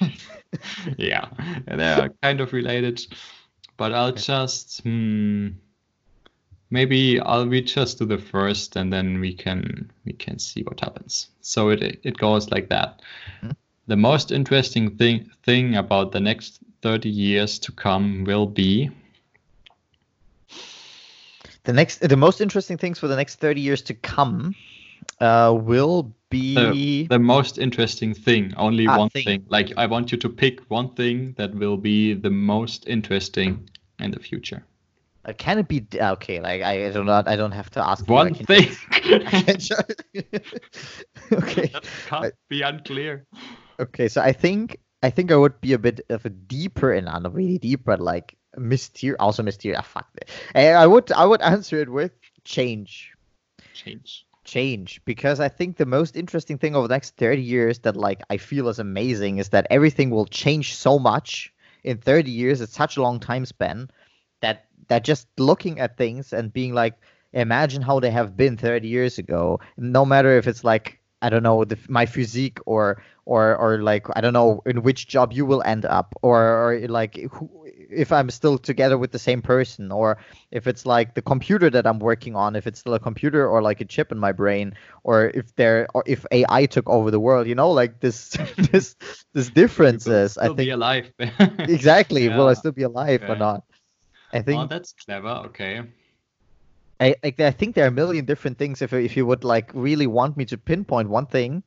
[0.98, 1.28] yeah,
[1.66, 3.06] they are kind of related,
[3.78, 5.48] but I'll just hmm,
[6.70, 10.80] maybe I'll we just do the first, and then we can we can see what
[10.80, 11.28] happens.
[11.40, 13.00] So it it goes like that.
[13.42, 13.56] Mhm.
[13.88, 18.90] The most interesting thing thing about the next thirty years to come will be
[21.64, 24.54] The next, the most interesting things for the next thirty years to come,
[25.20, 28.52] uh, will be the most interesting thing.
[28.56, 29.24] Only Ah, one thing.
[29.24, 29.44] thing.
[29.48, 33.68] Like I want you to pick one thing that will be the most interesting
[34.00, 34.64] in the future.
[35.24, 36.40] Uh, can it be okay?
[36.40, 37.22] Like I, I don't know.
[37.26, 38.06] I don't have to ask.
[38.08, 38.68] One thing.
[41.32, 41.66] Okay.
[41.66, 43.26] that can't be unclear.
[43.80, 44.08] Okay.
[44.08, 47.32] So I think I think I would be a bit of a deeper and not
[47.32, 49.78] really deep, but like myster also mysterious.
[49.80, 50.30] Ah, fuck it.
[50.54, 52.12] I would I would answer it with
[52.44, 53.12] change.
[53.72, 54.26] Change.
[54.44, 58.22] change because I think the most interesting thing over the next 30 years that like
[58.30, 61.52] I feel is amazing is that everything will change so much
[61.84, 62.60] in 30 years.
[62.60, 63.90] It's such a long time span
[64.40, 66.94] that that just looking at things and being like,
[67.32, 69.60] imagine how they have been 30 years ago.
[69.76, 74.06] No matter if it's like I don't know the, my physique or or or like
[74.16, 78.12] I don't know in which job you will end up or or like who, if
[78.12, 80.18] I'm still together with the same person or
[80.50, 83.62] if it's like the computer that I'm working on if it's still a computer or
[83.62, 87.20] like a chip in my brain or if there or if AI took over the
[87.20, 88.30] world you know like this
[88.72, 88.96] this
[89.34, 91.12] this differences I think be alive.
[91.18, 92.26] Exactly.
[92.26, 92.36] Yeah.
[92.36, 93.64] will I still be alive or not?
[94.32, 95.48] I oh, think oh that's clever.
[95.48, 95.82] Okay
[97.00, 98.82] I, I think there are a million different things.
[98.82, 101.62] If if you would like really want me to pinpoint one thing,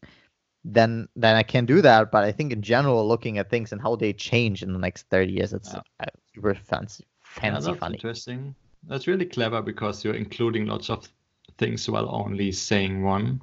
[0.65, 2.12] then then I can do that.
[2.12, 5.04] But I think in general, looking at things and how they change in the next
[5.10, 5.82] thirty years, it's yeah.
[6.02, 7.96] uh, super fancy, fancy, yeah, that's funny.
[7.96, 8.56] Interesting.
[8.88, 11.08] That's really clever because you're including lots of
[11.58, 13.41] things while only saying one.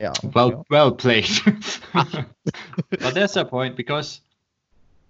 [0.00, 0.12] Yeah.
[0.34, 1.28] Well, well played.
[1.92, 4.20] but there's a point because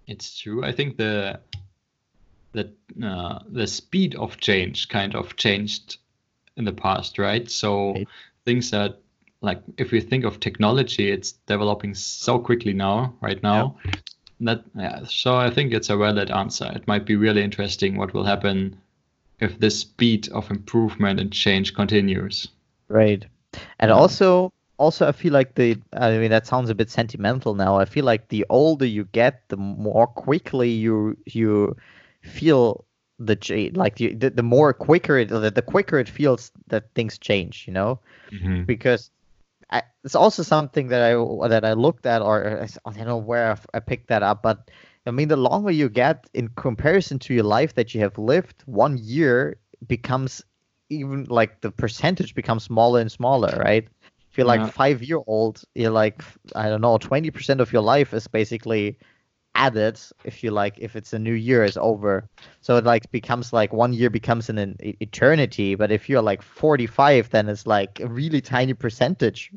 [0.07, 0.63] it's true.
[0.63, 1.39] I think the
[2.53, 2.71] the
[3.03, 5.97] uh, the speed of change kind of changed
[6.57, 7.49] in the past, right?
[7.49, 8.07] So right.
[8.45, 8.99] things that
[9.41, 13.77] like if we think of technology, it's developing so quickly now, right now.
[13.85, 13.91] Yeah.
[14.39, 16.71] That yeah, so I think it's a valid answer.
[16.75, 18.77] It might be really interesting what will happen
[19.39, 22.47] if this speed of improvement and change continues.
[22.87, 23.25] Right.
[23.79, 23.99] And mm-hmm.
[23.99, 27.77] also also I feel like the I mean that sounds a bit sentimental now.
[27.77, 31.75] I feel like the older you get, the more quickly you you
[32.21, 32.85] feel
[33.19, 37.65] the like the, the more quicker it the, the quicker it feels that things change
[37.67, 37.99] you know
[38.31, 38.63] mm-hmm.
[38.63, 39.09] because
[39.69, 43.57] I, it's also something that I that I looked at or I don't know where
[43.73, 44.69] I picked that up but
[45.05, 48.63] I mean the longer you get in comparison to your life that you have lived
[48.65, 50.43] one year becomes
[50.89, 53.87] even like the percentage becomes smaller and smaller right
[54.31, 54.69] if you're like yeah.
[54.69, 56.21] five year old you're like
[56.55, 58.99] I don't know 20% of your life is basically
[59.57, 62.29] added if you like if it's a new year is over.
[62.61, 65.75] So it like becomes like one year becomes an, an eternity.
[65.75, 69.51] But if you're like 45 then it's like a really tiny percentage.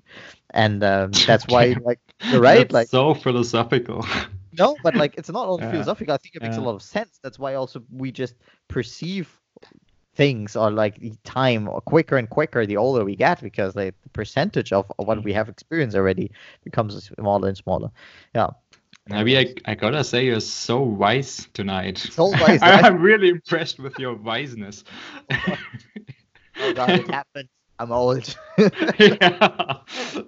[0.50, 4.04] And um, that's why like you're right that's like so philosophical.
[4.58, 5.70] No but like it's not only yeah.
[5.70, 6.12] philosophical.
[6.12, 6.62] I think it makes yeah.
[6.62, 7.20] a lot of sense.
[7.22, 8.34] That's why also we just
[8.66, 9.38] perceive
[10.16, 14.72] things or like time quicker and quicker the older we get because like, the percentage
[14.72, 16.32] of, of what we have experienced already
[16.64, 17.90] becomes smaller and smaller.
[18.34, 18.50] Yeah
[19.08, 21.98] Maybe I, I gotta say you're so wise tonight.
[21.98, 22.60] So wise.
[22.62, 24.84] I'm really impressed with your wiseness.
[25.30, 27.48] oh god, it happened.
[27.78, 28.36] I'm old.
[28.58, 29.78] yeah,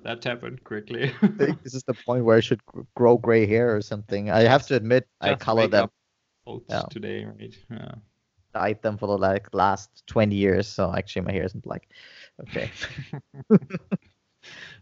[0.04, 1.12] that happened quickly.
[1.20, 2.62] I think this is the point where I should
[2.96, 4.30] grow gray hair or something.
[4.30, 5.90] I have to admit, Just I color them.
[6.68, 6.82] Yeah.
[6.90, 7.54] Today, right?
[7.70, 7.94] Yeah.
[8.54, 11.88] Dyed them for the like last 20 years, so actually my hair isn't black.
[12.40, 12.70] Okay.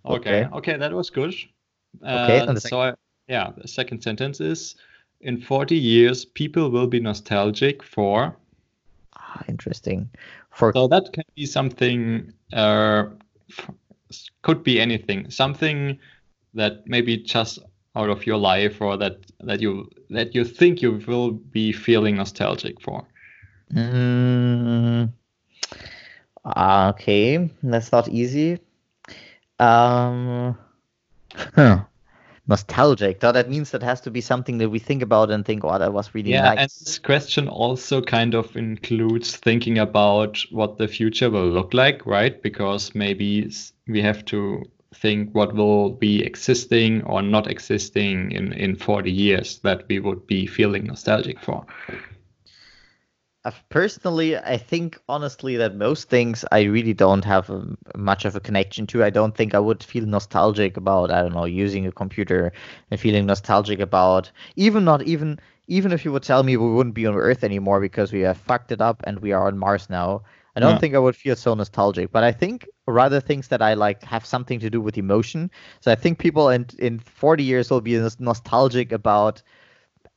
[0.07, 0.47] okay.
[0.53, 1.35] Okay, that was good.
[2.05, 2.95] Uh, okay, so I,
[3.31, 4.75] yeah, the second sentence is
[5.21, 8.37] in 40 years, people will be nostalgic for.
[9.17, 10.11] Ah, interesting.
[10.51, 13.05] For so that can be something, uh,
[14.43, 15.99] could be anything, something
[16.55, 17.61] that maybe just
[17.95, 22.17] out of your life or that that you that you think you will be feeling
[22.17, 23.07] nostalgic for.
[23.73, 25.13] Mm,
[26.57, 28.59] okay, that's not easy.
[29.61, 30.59] Um,
[31.55, 31.85] huh
[32.51, 33.21] nostalgic.
[33.21, 35.79] So that means that has to be something that we think about and think, oh,
[35.79, 36.59] that was really yeah, nice.
[36.59, 42.05] and this question also kind of includes thinking about what the future will look like,
[42.05, 42.43] right?
[42.43, 43.51] Because maybe
[43.87, 49.61] we have to think what will be existing or not existing in, in 40 years
[49.61, 51.65] that we would be feeling nostalgic for
[53.71, 57.65] personally, I think honestly that most things I really don't have a,
[57.97, 59.03] much of a connection to.
[59.03, 62.53] I don't think I would feel nostalgic about I don't know using a computer
[62.91, 66.95] and feeling nostalgic about even not even even if you would tell me we wouldn't
[66.95, 69.89] be on Earth anymore because we have fucked it up and we are on Mars
[69.89, 70.23] now.
[70.57, 70.79] I don't yeah.
[70.79, 74.27] think I would feel so nostalgic, but I think rather things that I like have
[74.27, 75.51] something to do with emotion.
[75.81, 79.43] So I think people in in 40 years will be nostalgic about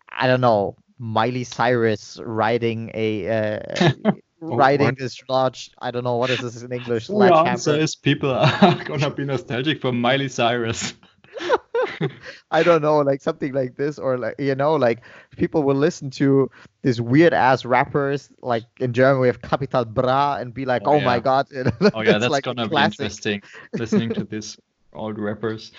[0.10, 3.92] I don't know Miley Cyrus riding a uh,
[4.42, 7.08] riding this large I don't know what is this in English?
[7.08, 10.94] The answer is people are gonna be nostalgic for Miley Cyrus.
[12.52, 15.04] I don't know, like something like this, or like you know, like
[15.38, 16.50] people will listen to
[16.82, 20.94] these weird ass rappers, like in German we have Capital Bra, and be like, oh,
[20.94, 21.06] oh yeah.
[21.06, 21.48] my god,
[21.94, 23.42] oh yeah, that's like gonna be interesting
[23.74, 24.58] listening to these
[24.94, 25.72] old rappers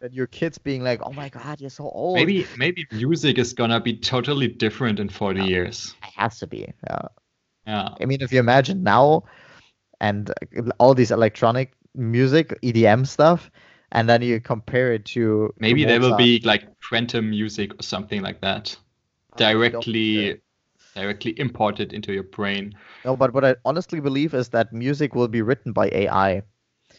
[0.00, 3.52] and your kids being like, "Oh my God, you're so old." Maybe maybe music is
[3.52, 5.94] gonna be totally different in 40 yeah, years.
[6.02, 6.72] It has to be.
[6.88, 7.08] Yeah.
[7.66, 7.88] Yeah.
[8.00, 9.24] I mean, if you imagine now,
[10.00, 13.50] and uh, all these electronic music, EDM stuff,
[13.92, 18.22] and then you compare it to Maybe there will be like quantum music or something
[18.22, 18.76] like that,
[19.36, 20.40] directly
[20.94, 22.74] directly imported into your brain.
[23.04, 26.42] No, but what I honestly believe is that music will be written by AI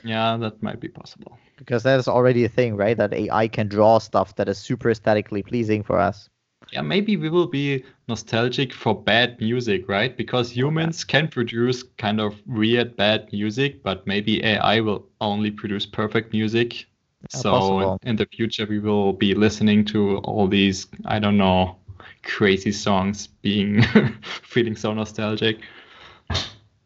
[0.03, 1.37] Yeah, that might be possible.
[1.57, 2.95] Because that is already a thing, right?
[2.95, 6.29] That AI can draw stuff that is super aesthetically pleasing for us.
[6.71, 10.15] Yeah, maybe we will be nostalgic for bad music, right?
[10.15, 15.85] Because humans can produce kind of weird bad music, but maybe AI will only produce
[15.85, 16.85] perfect music.
[17.33, 17.99] Yeah, so possible.
[18.03, 21.77] in the future, we will be listening to all these, I don't know,
[22.23, 23.81] crazy songs, being
[24.43, 25.59] feeling so nostalgic.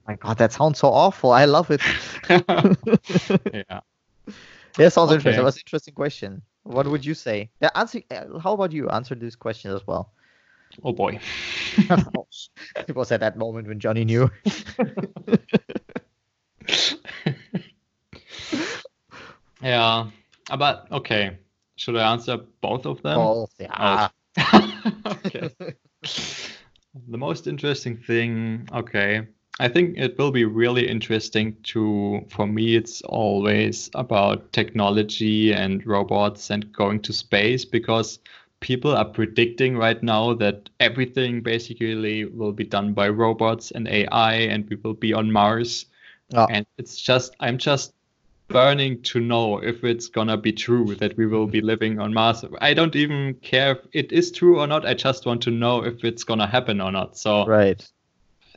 [0.08, 1.32] My God, that sounds so awful.
[1.32, 1.82] I love it.
[3.54, 3.80] yeah.
[4.78, 5.16] Yeah, sounds Okay.
[5.18, 5.44] interesting.
[5.46, 6.42] That's an interesting question.
[6.64, 7.50] What would you say?
[7.62, 8.02] Yeah, answer.
[8.12, 8.90] uh, How about you?
[8.90, 10.14] Answer this question as well.
[10.84, 11.20] Oh boy.
[11.78, 14.32] it was at that moment when Johnny knew.
[19.62, 20.10] yeah.
[20.48, 21.38] But okay.
[21.76, 23.18] Should I answer both of them?
[23.18, 24.08] Both, yeah.
[25.06, 25.50] okay.
[27.10, 29.28] the most interesting thing, okay.
[29.62, 35.86] I think it will be really interesting to, for me, it's always about technology and
[35.86, 38.18] robots and going to space because
[38.60, 44.34] people are predicting right now that everything basically will be done by robots and AI
[44.34, 45.86] and we will be on Mars.
[46.34, 46.48] Oh.
[46.50, 47.94] And it's just, I'm just
[48.48, 52.44] burning to know if it's gonna be true that we will be living on Mars.
[52.62, 54.88] I don't even care if it is true or not.
[54.88, 57.16] I just want to know if it's gonna happen or not.
[57.16, 57.88] So Right.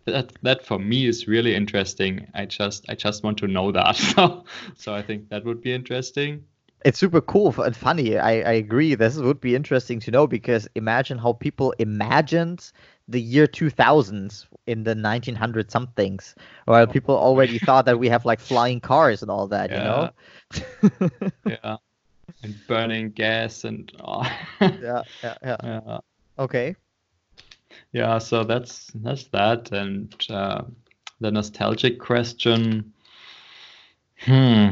[0.06, 2.26] That that for me is really interesting.
[2.34, 3.96] I just I just want to know that.
[4.14, 4.44] So
[4.76, 6.44] so I think that would be interesting.
[6.84, 8.18] It's super cool and funny.
[8.18, 8.94] I, I agree.
[8.94, 12.70] This would be interesting to know because imagine how people imagined
[13.08, 16.34] the year 2000s in the 1900 somethings,
[16.66, 16.86] while oh.
[16.86, 20.10] people already thought that we have like flying cars and all that, you know?
[21.46, 21.76] Yeah.
[22.42, 24.22] And burning gas and oh.
[24.60, 25.56] yeah, yeah, yeah.
[25.62, 25.98] yeah.
[26.38, 26.76] Okay.
[27.94, 30.64] Yeah, so that's that's that, and uh,
[31.20, 32.92] the nostalgic question.
[34.18, 34.70] Hmm.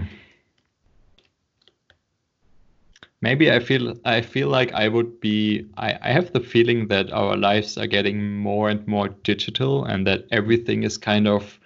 [3.20, 7.12] Maybe I feel I feel like I would be I, I have the feeling that
[7.12, 11.60] our lives are getting more and more digital and that everything is kind of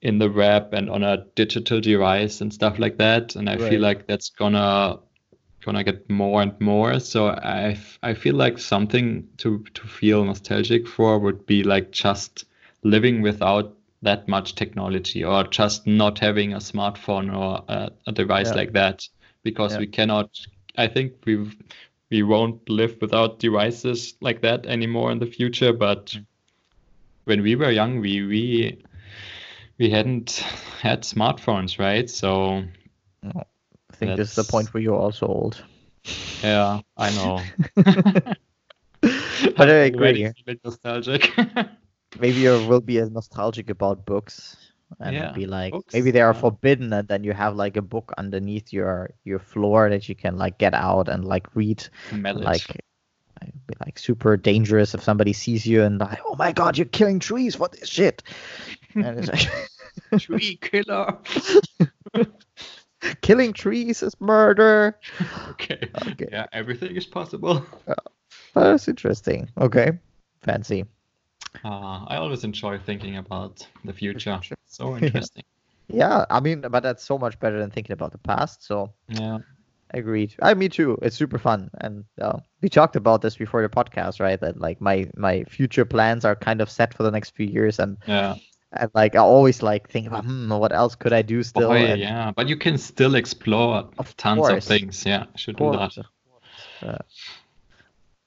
[0.00, 3.36] in the web and on a digital device and stuff like that.
[3.36, 3.68] And I Right.
[3.68, 5.00] feel like that's gonna
[5.64, 6.98] gonna get more and more.
[7.00, 12.44] So I I feel like something to to feel nostalgic for would be like just
[12.82, 18.48] living without that much technology or just not having a smartphone or a, a device
[18.48, 18.54] Yeah.
[18.54, 19.08] like that
[19.44, 19.78] because Yeah.
[19.78, 20.30] we cannot
[20.76, 21.36] I think we
[22.10, 26.26] we won't live without devices like that anymore in the future but Mm.
[27.24, 28.78] when we were young we we
[29.78, 30.30] we hadn't
[30.80, 32.64] had smartphones right so
[33.24, 33.44] I
[34.06, 35.62] think this is the point where you're also old.
[36.42, 37.38] yeah i know
[39.56, 40.58] But I I'm already agree.
[40.64, 41.30] nostalgic
[42.20, 44.56] Maybe you will be as nostalgic about books
[45.00, 46.40] and Yeah, be like books, maybe they are yeah.
[46.40, 50.36] forbidden and then you have like a book underneath your your floor that you can
[50.36, 51.82] like get out and like read
[52.44, 52.68] like
[53.40, 56.84] it'd be like super dangerous if somebody sees you and like oh my god you're
[56.86, 58.22] killing trees what this shit
[58.94, 59.48] and it's like
[60.20, 61.16] tree killer
[63.20, 64.98] killing trees is murder.
[65.50, 65.88] Okay.
[66.08, 66.28] Okay.
[66.32, 67.64] yeah everything is possible.
[68.54, 69.48] That's interesting.
[69.58, 69.92] Okay
[70.42, 70.84] fancy.
[71.64, 74.40] Uh, i always enjoy thinking about the future.
[74.66, 75.44] So interesting.
[75.88, 79.38] Yeah i mean but that's so much better than thinking about the past so yeah.
[79.94, 80.34] Agreed.
[80.40, 80.98] I me too.
[81.02, 84.40] It's super fun, and uh, we talked about this before the podcast, right?
[84.40, 87.78] That like my my future plans are kind of set for the next few years,
[87.78, 88.36] and yeah
[88.72, 91.68] and like I always like think about hmm, what else could I do still?
[91.68, 94.64] Boy, and yeah but you can still explore Of tons course.
[94.64, 95.96] of things yeah should do that
[96.82, 96.98] uh,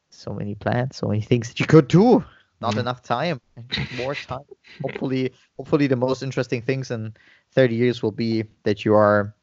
[0.09, 2.23] so many plans, so many things that you could do.
[2.61, 2.79] Not Mhm.
[2.79, 3.41] enough time.
[3.91, 4.45] More time.
[4.81, 7.13] hopefully, hopefully the most interesting things in
[7.51, 9.33] 30 years will be that you are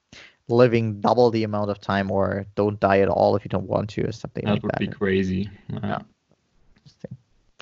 [0.49, 3.89] living double the amount of time or don't die at all if you don't want
[3.91, 4.79] to or something like that like would that.
[4.81, 5.79] be crazy yeah.
[5.83, 6.03] Yeah.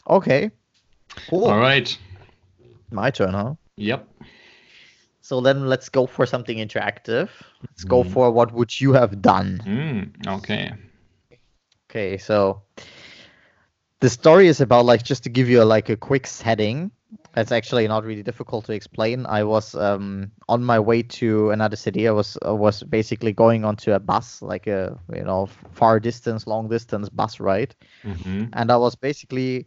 [0.08, 0.50] Okay.
[1.28, 1.44] Cool.
[1.46, 1.96] all right
[2.90, 3.54] My turn, huh?
[3.76, 4.08] yep
[5.20, 7.30] So then let's go for something interactive.
[7.62, 8.04] Let's go Mhm.
[8.04, 9.66] for what would you have done?
[9.66, 10.72] mm, okay
[11.90, 12.62] Okay, so
[14.00, 16.90] the story is about like just to give you a, like a quick setting.
[17.36, 19.26] It's actually not really difficult to explain.
[19.26, 22.08] I was um, on my way to another city.
[22.08, 26.46] I was I was basically going onto a bus, like a you know far distance,
[26.46, 27.74] long distance bus ride.
[28.04, 29.66] hmm and I was basically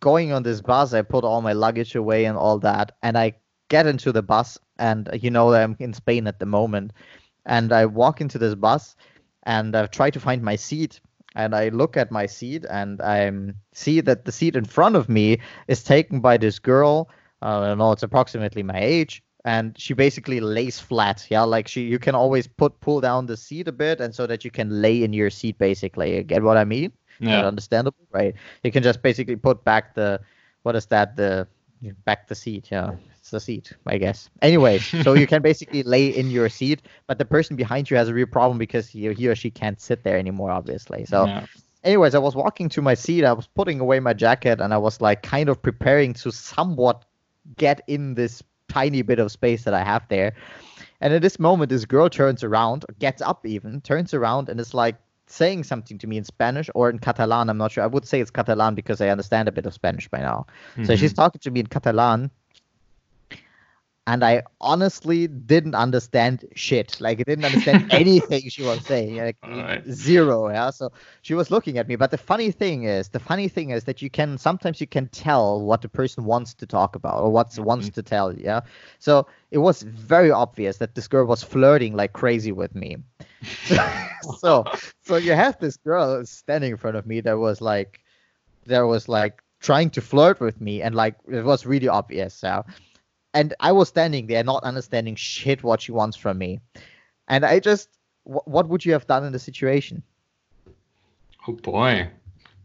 [0.00, 0.94] going on this bus.
[0.94, 3.34] I put all my luggage away and all that, and I
[3.68, 6.92] get into the bus, and uh, you know I'm in Spain at the moment,
[7.46, 8.96] and I walk into this bus,
[9.44, 11.00] and I try to find my seat,
[11.34, 13.30] and I look at my seat, and I
[13.72, 17.08] see that the seat in front of me is taken by this girl.
[17.42, 21.26] Uh, I don't know, it's approximately my age, and she basically lays flat.
[21.30, 24.26] Yeah, like she, you can always put pull down the seat a bit, and so
[24.26, 25.58] that you can lay in your seat.
[25.58, 26.92] Basically, get what I mean?
[27.20, 27.46] Yeah.
[27.46, 28.34] understandable, right?
[28.62, 30.20] You can just basically put back the
[30.62, 31.46] what is that the
[32.04, 36.06] back the seat yeah it's the seat i guess anyway so you can basically lay
[36.06, 39.28] in your seat but the person behind you has a real problem because he, he
[39.28, 41.44] or she can't sit there anymore obviously so Yeah.
[41.82, 44.78] anyways i was walking to my seat i was putting away my jacket and i
[44.78, 47.04] was like kind of preparing to somewhat
[47.56, 50.32] get in this tiny bit of space that i have there
[51.02, 54.72] and at this moment this girl turns around gets up even turns around and is
[54.72, 54.96] like
[55.34, 57.84] saying something to me in spanish or in catalan i'm not sure.
[57.84, 60.46] I would say it's catalan because i understand a bit of spanish by now.
[60.76, 60.94] So mm-hmm.
[60.94, 62.30] she's talking to me in catalan
[64.06, 67.00] and I honestly didn't understand shit.
[67.00, 69.16] Like I didn't understand anything she was saying.
[69.16, 69.86] Like Alright.
[69.86, 70.50] zero.
[70.50, 70.70] Yeah.
[70.70, 70.92] So
[71.22, 71.96] she was looking at me.
[71.96, 75.08] But the funny thing is, the funny thing is that you can sometimes you can
[75.08, 77.64] tell what the person wants to talk about or what's mm-hmm.
[77.64, 78.34] wants to tell.
[78.34, 78.60] Yeah.
[78.98, 82.98] So it was very obvious that this girl was flirting like crazy with me.
[84.38, 84.64] so
[85.02, 88.00] so you have this girl standing in front of me that was like
[88.66, 92.62] that was like trying to flirt with me and like it was really obvious so
[93.34, 96.60] and i was standing there not understanding shit what she wants from me
[97.28, 97.88] and i just
[98.24, 100.02] wh- what would you have done in the situation
[101.46, 102.08] Oh boy.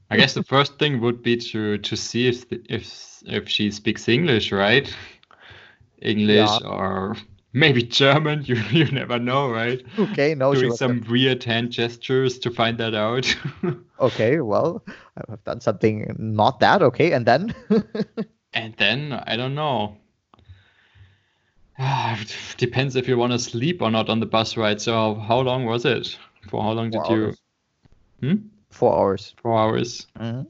[0.10, 3.72] I guess the first thing would be to to see if the, if if she
[3.72, 4.94] speaks English, right?
[6.02, 7.16] English or
[7.54, 8.44] maybe German.
[8.48, 9.84] You you never know, right?
[9.98, 13.28] okay no Doing some weird hand gestures to find that out.
[14.00, 14.82] okay well
[15.30, 17.54] i've done something not that okay and then
[18.54, 19.98] and then I don't know.
[22.22, 24.82] It Depends if you want to sleep or not on the bus ride.
[24.82, 26.18] So how long was it?
[26.50, 27.34] For how long did Four you?
[28.22, 28.36] Hmm?
[28.70, 30.08] four hours Four hours.
[30.20, 30.48] Mhm.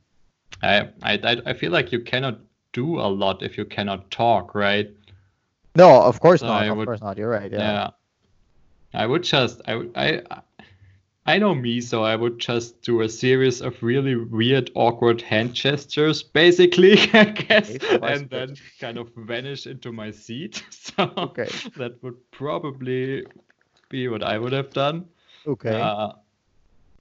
[0.62, 2.40] I, I I feel like you cannot
[2.74, 4.90] do a lot if you cannot talk, right?
[5.76, 7.90] no of course So not I of would- course not you're right yeah, Yeah.
[8.94, 10.22] I would just I I
[11.30, 15.54] I know me, so I would just do a series of really weird, awkward hand
[15.54, 20.64] gestures, basically, I guess, Okay, and then kind of vanish into my seat.
[20.72, 21.48] So Okay.
[21.78, 23.26] that would probably
[23.90, 25.06] be what I would have done.
[25.46, 26.14] okay Uh,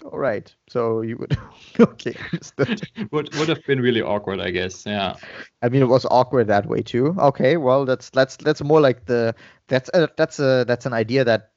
[0.05, 1.37] all right so you would
[1.81, 4.87] okay understood would would have been really awkward, I guess.
[4.87, 5.17] Yeah.
[5.63, 7.17] I mean, it was awkward that way too.
[7.19, 9.35] Okay, well, that's that's that's more like the
[9.67, 11.51] that's a, that's a that's an idea that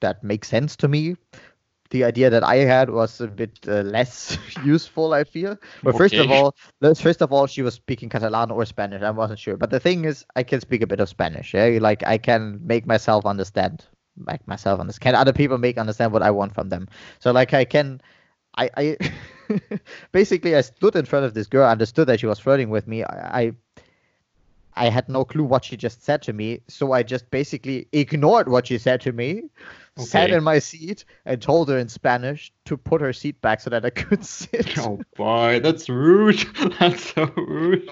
[0.00, 1.16] that makes sense to me.
[1.90, 5.12] The idea that I had was a bit uh, less useful.
[5.12, 5.56] I feel.
[5.82, 6.54] But first of all,
[6.94, 9.02] first of all, she was speaking Catalan or Spanish.
[9.02, 9.56] I wasn't sure.
[9.56, 11.54] But the thing is, I can speak a bit of Spanish.
[11.54, 13.84] Yeah, like I can make myself understand,
[14.16, 15.02] make myself understand.
[15.02, 16.88] Can other people make understand what I want from them?
[17.18, 18.00] So like I can,
[18.56, 18.96] I I
[20.12, 23.04] basically I stood in front of this girl, understood that she was flirting with me.
[23.04, 23.52] I, I
[24.76, 28.48] I had no clue what she just said to me, so I just basically ignored
[28.48, 29.44] what she said to me,
[29.96, 33.70] sat in my seat, and told her in Spanish to put her seat back so
[33.70, 34.76] that I could sit.
[34.78, 36.38] Oh boy, that's rude.
[36.78, 37.88] That's so rude.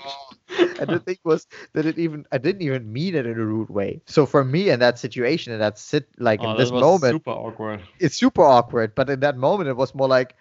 [0.78, 3.70] and the thing was that it even I didn't even mean it in a rude
[3.70, 4.02] way.
[4.06, 7.30] So for me in that situation, in that sit like Oh, in this moment, super
[7.30, 7.80] awkward.
[7.98, 8.94] it's super awkward.
[8.94, 10.36] But in that moment, it was more like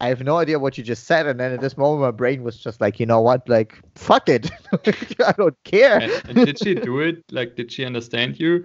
[0.00, 2.42] I have no idea what you just said, and then at this moment, my brain
[2.42, 4.50] was just like, you know what, like fuck it,
[5.26, 5.98] I don't care.
[6.00, 7.22] And, and did she do it?
[7.30, 8.64] Like, did she understand you?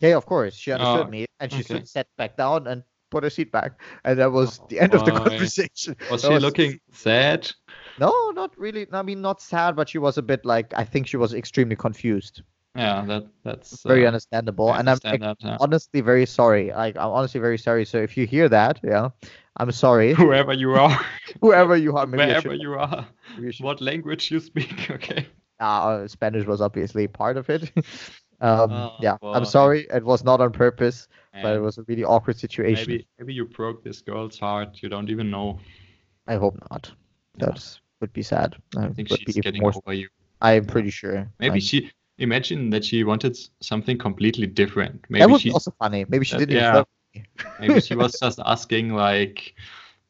[0.00, 1.84] Yeah, of course, she understood Oh, me, and she okay.
[1.84, 5.04] sat back down and put her seat back, and that was Oh, the end of
[5.04, 5.96] the oh, conversation.
[6.10, 7.50] Was That she looking sad?
[7.98, 8.86] No, not really.
[8.92, 11.76] I mean, not sad, but she was a bit like I think she was extremely
[11.76, 12.42] confused.
[12.74, 15.36] Yeah, that that's Very uh, understandable, I and I'm understand that.
[15.40, 15.56] yeah.
[15.60, 16.72] honestly very sorry.
[16.72, 17.84] Like I'm honestly very sorry.
[17.84, 19.10] So if you hear that, yeah,
[19.58, 20.14] I'm sorry.
[20.22, 20.98] Whoever you are,
[21.42, 23.06] Whoever you are, maybe wherever you are,
[23.38, 25.26] I what language you speak, okay?
[25.60, 27.70] uh, Spanish was obviously part of it.
[28.40, 29.86] um, Oh, yeah, I'm sorry.
[29.92, 32.90] It was not on purpose, but it was a really awkward situation.
[32.90, 34.82] maybe maybe you broke this girl's heart.
[34.82, 35.60] You don't even know.
[36.26, 36.90] I hope not.
[37.36, 37.46] Yeah.
[37.46, 38.56] That would be sad.
[38.76, 39.72] I think would she's getting more.
[39.76, 40.08] over you.
[40.40, 41.28] I'm pretty sure.
[41.38, 45.02] Maybe I'm- she imagine that she wanted something completely different.
[45.02, 46.04] that Maybe would she be also funny.
[46.08, 46.56] Maybe she that- didn't.
[46.56, 46.72] yeah.
[46.72, 47.66] flirt with me.
[47.68, 49.54] maybe she was just asking like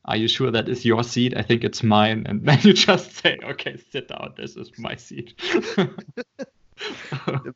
[0.04, 1.36] are you sure that is your seat?
[1.36, 2.26] I think it's mine.
[2.28, 4.34] And then you just say, okay, sit down.
[4.36, 5.40] This is my seat.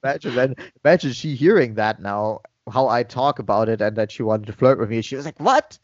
[0.02, 0.54] imagine then.
[0.84, 2.40] Imagine she hearing that now.
[2.72, 5.00] How I talk about it and that she wanted to flirt with me.
[5.00, 5.78] She was like, "What?"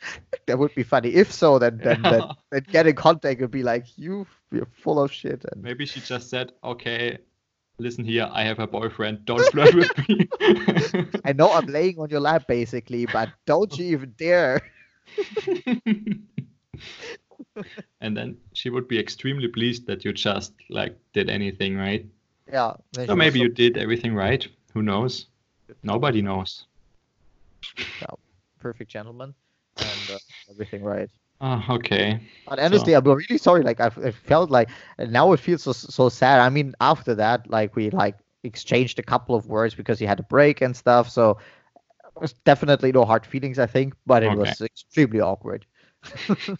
[0.46, 1.10] That would be funny.
[1.10, 5.00] If so, then then, then, then get in contact and be like, "You, you're full
[5.00, 7.18] of shit." And Maybe she just said, okay,
[7.83, 9.24] listen here, I have a boyfriend.
[9.24, 10.28] Don't flirt with me.
[11.24, 14.62] I know I'm laying on your lap basically, but don't you even dare.
[18.01, 22.07] and then she would be extremely pleased that you just like did anything right.
[22.51, 22.74] Yeah.
[23.07, 24.47] So maybe you did everything right.
[24.74, 25.26] Who knows?
[25.83, 26.66] Nobody knows.
[28.59, 29.35] perfect gentleman
[29.76, 30.18] and uh,
[30.51, 31.11] everything right.
[31.43, 32.20] Ah, okay.
[32.47, 33.62] But honestly, I'm really sorry.
[33.62, 36.40] Like I, I felt like and now it feels so so sad.
[36.40, 40.20] I mean, after that, like we like exchanged a couple of words because he had
[40.20, 41.09] a break and stuff.
[41.11, 41.38] So
[42.05, 45.66] it was definitely no hard feelings, I think, but it was extremely awkward.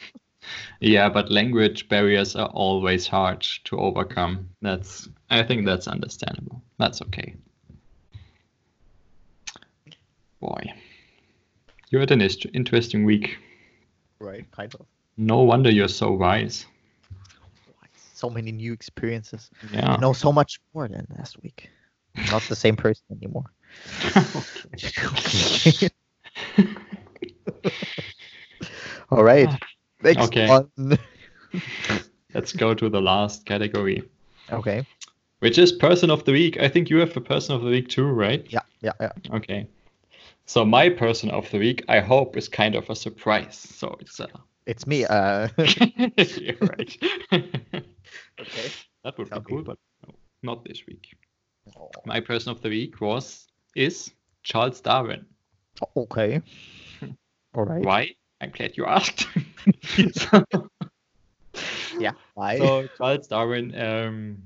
[0.80, 4.49] Yeah, but language barriers are always hard to overcome.
[4.61, 6.61] That's I think that's understandable.
[6.78, 7.37] That's okay.
[10.41, 10.72] Boy.
[11.91, 13.39] You had an interesting week.
[14.23, 14.49] Right.
[14.53, 14.87] Kind of.
[15.16, 16.66] No wonder you're so wise.
[17.97, 19.51] So many new experiences.
[19.73, 19.95] Yeah.
[19.95, 21.68] I know so much more than last week.
[22.16, 23.47] I'm not the same person anymore.
[29.11, 29.49] All right.
[30.05, 30.49] Next Okay.
[30.49, 30.68] one.
[32.35, 34.05] Let's go to the last category,
[34.51, 34.87] Okay.
[35.41, 36.61] which is person of the week.
[36.61, 38.47] I think you have a person of the week too, right?
[38.49, 38.61] Yeah.
[38.81, 38.93] Yeah.
[39.01, 39.11] Yeah.
[39.33, 39.66] Okay.
[40.53, 43.57] So my person of the week, I hope, is kind of a surprise.
[43.57, 44.26] So it's uh,
[44.66, 45.07] It's me.
[45.07, 46.94] Uh, yeah, right.
[47.32, 48.68] okay.
[49.03, 49.57] That would Tell be me.
[49.57, 51.16] cool, but no, not this week.
[52.05, 55.24] My person of the week was is Charles Darwin.
[55.96, 56.42] Okay.
[57.55, 57.82] All right.
[57.82, 58.11] Why?
[58.42, 59.26] I'm glad you asked.
[60.12, 60.44] so,
[61.98, 62.12] Yeah.
[62.34, 62.59] Why?
[62.59, 64.42] so Charles Darwin, um,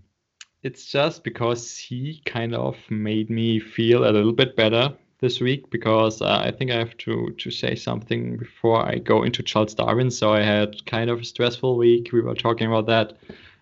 [0.63, 5.71] it's just because he kind of made me feel a little bit better this week
[5.71, 9.75] because uh, I think I have to to say something before I go into Charles
[9.75, 10.11] Darwin.
[10.11, 12.11] So I had kind of a stressful week.
[12.13, 13.17] We were talking about that,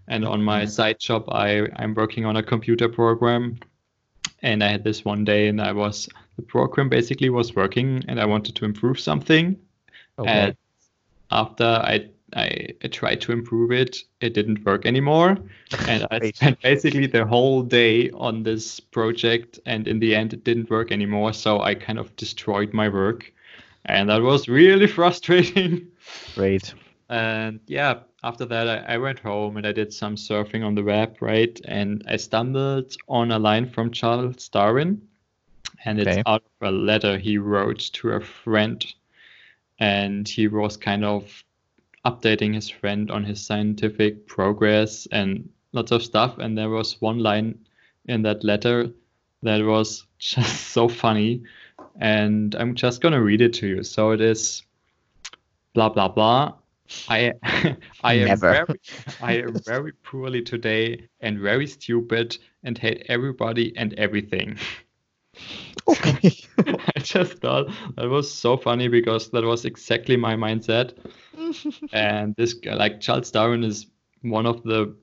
[0.09, 0.69] and on my Mhm.
[0.71, 3.59] side job, I I'm working on a computer program,
[4.43, 8.19] and I had this one day, and I was the program basically was working, and
[8.21, 9.57] I wanted to improve something,
[10.19, 10.31] okay.
[10.31, 10.57] and
[11.31, 15.39] after I, I I tried to improve it, it didn't work anymore,
[15.89, 20.45] and I spent basically the whole day on this project, and in the end, it
[20.45, 21.33] didn't work anymore.
[21.33, 23.33] So I kind of destroyed my work,
[23.85, 25.89] and that was really frustrating.
[26.35, 26.75] Great.
[27.09, 30.83] And yeah, after that, I, I went home and I did some surfing on the
[30.83, 31.61] web, right?
[31.67, 35.03] And I stumbled on a line from Charles Darwin,
[35.85, 38.85] and it's out of a letter he wrote to a friend.
[39.79, 41.45] And he was kind of
[42.05, 46.39] updating his friend on his scientific progress and lots of stuff.
[46.39, 47.59] And there was one line
[48.07, 48.91] in that letter
[49.43, 51.43] that was just so funny.
[52.01, 53.83] And I'm just going to read it to you.
[53.83, 54.63] So it is
[55.75, 56.55] blah, blah, blah.
[57.09, 57.33] I
[58.05, 58.81] I am very
[59.23, 64.59] I am very poorly today and very stupid and hate everybody and everything.
[65.89, 66.37] Okay.
[66.97, 67.67] I just thought
[67.97, 70.97] that was so funny because that was exactly my mindset.
[71.93, 73.87] And this guy, like Charles Darwin, is
[74.23, 74.95] one of the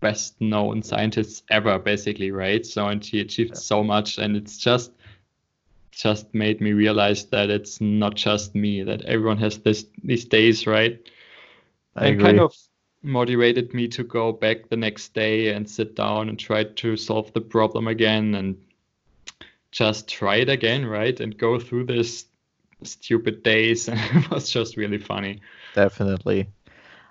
[0.00, 2.66] best known scientists ever, basically, right?
[2.66, 4.92] So and he achieved so much, and it's just
[5.92, 10.66] just made me realize that it's not just me, that everyone has this these days,
[10.66, 10.98] right?
[11.96, 12.24] I and agree.
[12.24, 12.54] kind of
[13.02, 17.32] motivated me to go back the next day and sit down and try to solve
[17.32, 18.56] the problem again and
[19.72, 21.18] just try it again, right?
[21.18, 22.26] And go through this
[22.82, 23.88] stupid days.
[23.88, 25.40] And it was just really funny.
[25.74, 26.48] Definitely.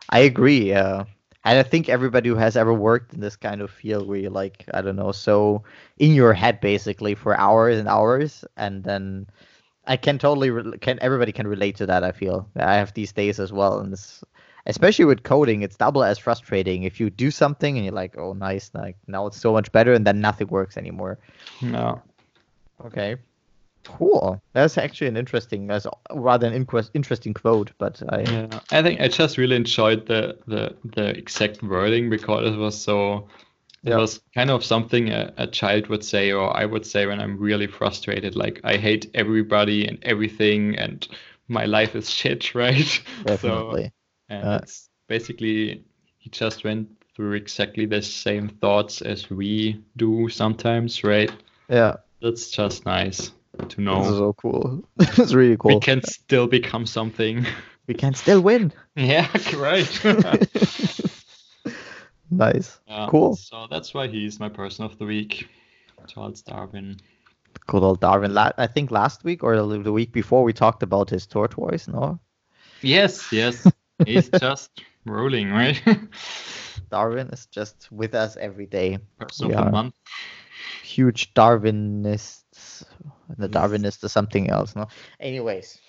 [0.10, 0.74] I agree.
[0.74, 1.06] Uh,
[1.44, 4.30] and I think everybody who has ever worked in this kind of field where you're
[4.30, 5.64] like, I don't know, so
[5.98, 8.46] in your head basically for hours and hours.
[8.58, 9.28] And then
[9.88, 12.48] I can totally, re- can everybody can relate to that, I feel.
[12.56, 13.80] I have these days as well.
[13.80, 14.24] And it's,
[14.68, 16.84] especially with coding, it's double as frustrating.
[16.84, 19.94] If you do something and you're like, oh, nice, like now it's so much better,
[19.94, 21.18] and then nothing works anymore.
[21.62, 22.02] No.
[22.86, 23.18] Okay.
[23.86, 24.42] Cool.
[24.54, 29.02] That's actually an interesting, that's rather an inquest, interesting quote, but I, Yeah, I think
[29.02, 33.28] I just really enjoyed the the the exact wording because it was so.
[33.86, 33.98] It Yeah.
[33.98, 37.38] was kind of something a, a child would say, or I would say when I'm
[37.40, 38.36] really frustrated.
[38.36, 41.08] Like I hate everybody and everything, and
[41.48, 43.02] my life is shit, right?
[43.28, 43.92] So definitely.
[44.30, 45.84] and Uh, it's basically
[46.20, 51.32] he just went through exactly the same thoughts as we do sometimes, right?
[51.70, 51.98] yeah.
[52.22, 53.32] That's just nice
[53.70, 54.04] to know.
[54.04, 54.84] This is so cool.
[55.00, 55.76] it's really cool.
[55.76, 57.46] We can still become something.
[57.88, 58.72] We can still win.
[58.96, 60.06] yeah, right.
[62.32, 62.80] nice.
[62.88, 63.36] Yeah, Cool.
[63.36, 65.50] So that's why he's my person of the week,
[66.08, 67.00] Charles Darwin.
[67.68, 68.34] Good old Darwin.
[68.34, 72.20] La- I think last week or the week before we talked about his tortoise, no?
[72.82, 73.68] Yes, yes.
[74.06, 74.70] He's just
[75.06, 75.82] rolling, right?
[76.90, 79.00] Darwin is just with us every day.
[79.18, 79.94] Person of the month.
[80.92, 82.84] Huge Darwinists.
[83.38, 84.88] The Darwinist is something else, no?
[85.20, 85.80] Anyways,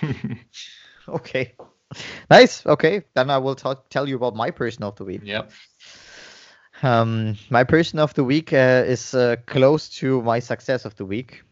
[1.08, 1.54] okay.
[2.30, 2.64] Nice.
[2.66, 5.22] Okay, then I will talk, tell you about my person of the week.
[5.24, 5.50] yep.
[6.82, 11.04] Um, my person of the week uh, is uh, close to my success of the
[11.04, 11.42] week,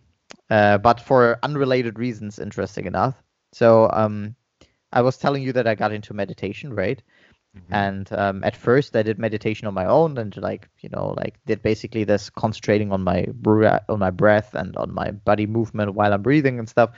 [0.51, 3.14] uh, but for unrelated reasons, interesting enough.
[3.53, 4.37] So, um,
[4.93, 7.03] I was telling you that I got into meditation, right?
[7.57, 7.74] Mhm.
[7.74, 11.38] And um, at first, I did meditation on my own, and like you know, like
[11.46, 13.26] did basically this concentrating on my
[13.88, 16.90] on my breath and on my body movement while I'm breathing and stuff.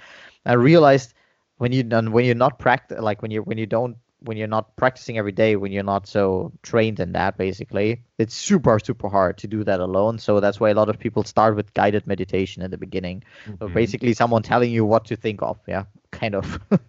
[0.44, 1.14] I realized
[1.58, 4.74] when you when you're not practice like when you when you don't when you're not
[4.76, 9.38] practicing every day when you're not so trained in that basically it's super super hard
[9.38, 12.62] to do that alone so that's why a lot of people start with guided meditation
[12.62, 13.22] in the beginning
[13.60, 13.74] so Mhm.
[13.74, 16.58] basically someone telling you what to think of yeah kind of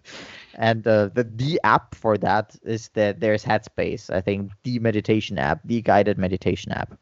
[0.60, 5.38] and uh, the the app for that is that there's headspace i think the meditation
[5.38, 6.94] app the guided meditation app.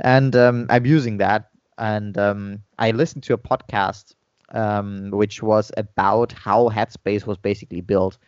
[0.00, 1.50] And um, i'm using that.
[1.78, 4.14] And um, i listened to a podcast
[4.50, 8.18] um, which was about how headspace was basically built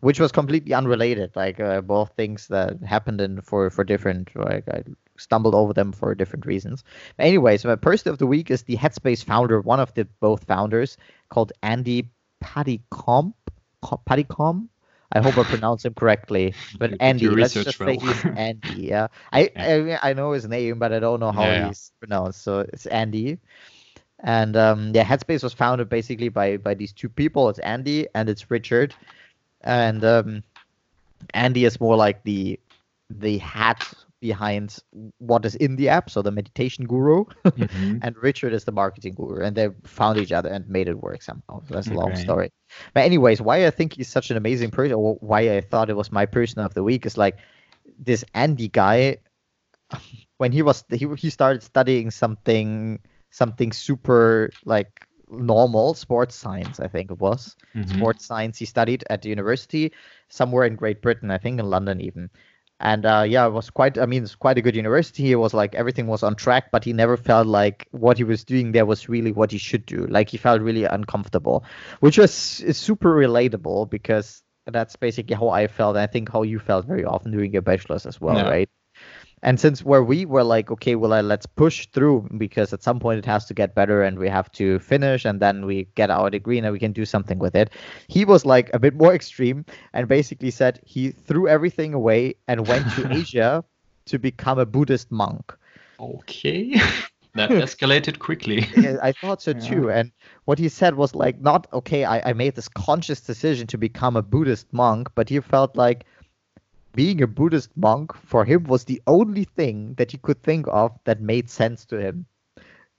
[0.00, 4.68] which was completely unrelated like uh, both things that happened in for for different like
[4.68, 4.82] i
[5.18, 6.82] stumbled over them for different reasons.
[7.18, 10.96] Anyways my person of the week is the headspace founder one of the both founders
[11.30, 13.34] called andy Puddicombe
[13.82, 14.68] Co- Puddicombe
[15.12, 17.98] i hope i pronounced him correctly but andy let's just say well.
[17.98, 21.54] he's andy yeah I, I i know his name but i don't know how Yeah,
[21.54, 21.72] yeah.
[21.72, 23.38] he's pronounced so it's andy
[24.22, 27.48] and um, yeah, Headspace was founded basically by by these two people.
[27.48, 28.94] It's Andy and it's Richard,
[29.62, 30.42] and um,
[31.34, 32.58] Andy is more like the
[33.10, 34.78] the hat behind
[35.18, 37.24] what is in the app, so the meditation guru,
[37.56, 38.02] Mhm.
[38.02, 41.22] and Richard is the marketing guru, and they found each other and made it work
[41.22, 41.62] somehow.
[41.68, 42.16] So that's a long Okay.
[42.16, 42.50] story.
[42.94, 45.96] But anyways, why I think he's such an amazing person, or why I thought it
[45.96, 47.38] was my person of the week, is like
[47.98, 49.18] this Andy guy.
[50.38, 53.00] When he was he he started studying something
[53.30, 57.84] something super like normal sports science, I think it was Mhm.
[57.84, 59.92] sports science he studied at the university
[60.28, 62.30] somewhere in Great Britain, I think in London even.
[62.80, 63.98] And uh, yeah, it was quite.
[63.98, 65.30] I mean, it's quite a good university.
[65.32, 68.42] It was like everything was on track, but he never felt like what he was
[68.44, 70.06] doing there was really what he should do.
[70.06, 71.64] Like he felt really uncomfortable,
[72.00, 75.96] which was is super relatable because that's basically how I felt.
[75.96, 78.48] And I think how you felt very often during your bachelor's as well, Yeah.
[78.48, 78.70] right?
[79.42, 82.98] And since where we were like, okay, well, uh, let's push through because at some
[82.98, 86.10] point it has to get better and we have to finish and then we get
[86.10, 87.70] our degree and we can do something with it.
[88.08, 92.66] He was like a bit more extreme and basically said he threw everything away and
[92.66, 93.64] went to Asia
[94.06, 95.54] to become a Buddhist monk.
[96.00, 96.74] Okay.
[97.34, 98.66] that escalated quickly.
[98.72, 99.54] Yeah, I thought so Yeah.
[99.54, 99.90] too.
[99.90, 100.12] And
[100.44, 104.16] what he said was like, not okay, I, I made this conscious decision to become
[104.16, 106.04] a Buddhist monk, but he felt like
[106.94, 110.98] being a Buddhist monk for him was the only thing that he could think of
[111.04, 112.26] that made sense to him.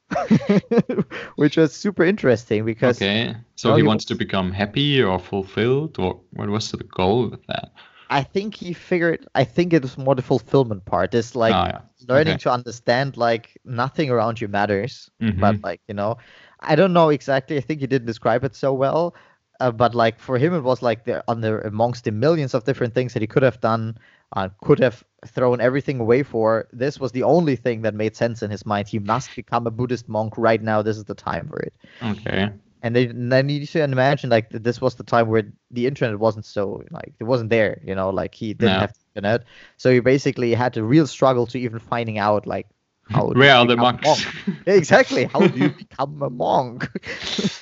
[1.36, 3.36] Which was super interesting because Okay.
[3.56, 7.46] So he he wants to become happy or fulfilled, or what was the goal with
[7.48, 7.72] that?
[8.10, 11.12] I think he figured, I think it was more the fulfillment part.
[11.12, 11.82] This like ah, yeah.
[12.08, 12.40] learning Okay.
[12.40, 15.10] to understand like nothing around you matters.
[15.38, 15.64] but Mhm.
[15.64, 16.18] like you know
[16.60, 19.16] i don't know exactly i think he didn't describe it so well
[19.62, 22.94] uh, but like for him it was like the under amongst the millions of different
[22.94, 23.98] things that he could have done
[24.36, 28.44] uh, could have thrown everything away for this was the only thing that made sense
[28.44, 31.48] in his mind he must become a buddhist monk right now this is the time
[31.48, 32.50] for it Okay.
[32.84, 36.84] and then, you should imagine like this was the time where the internet wasn't so
[36.92, 38.80] like it wasn't there you know like he didn't No.
[38.80, 39.44] have the internet
[39.78, 42.68] so he basically had a real struggle to even finding out like
[43.04, 44.04] how Where are the monks?
[44.04, 44.34] monk?
[44.66, 46.90] exactly how do you become a monk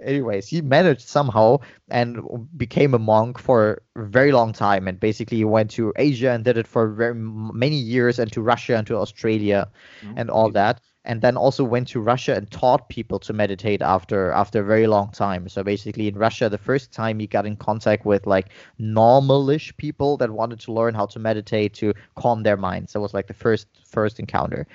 [0.00, 1.56] anyways he managed somehow
[1.88, 2.18] and
[2.56, 6.44] became a monk for a very long time and basically he went to asia and
[6.44, 9.68] did it for very many years and to russia and to australia
[10.02, 10.18] mm-hmm.
[10.18, 10.80] and all that.
[11.06, 14.86] And then also went to russia and taught people to meditate after after a very
[14.86, 15.48] long time.
[15.48, 18.48] So basically in russia the first time he got in contact with like
[18.80, 22.94] normalish people that wanted to learn how to meditate to calm their minds.
[22.94, 24.66] That was like the first first encounter.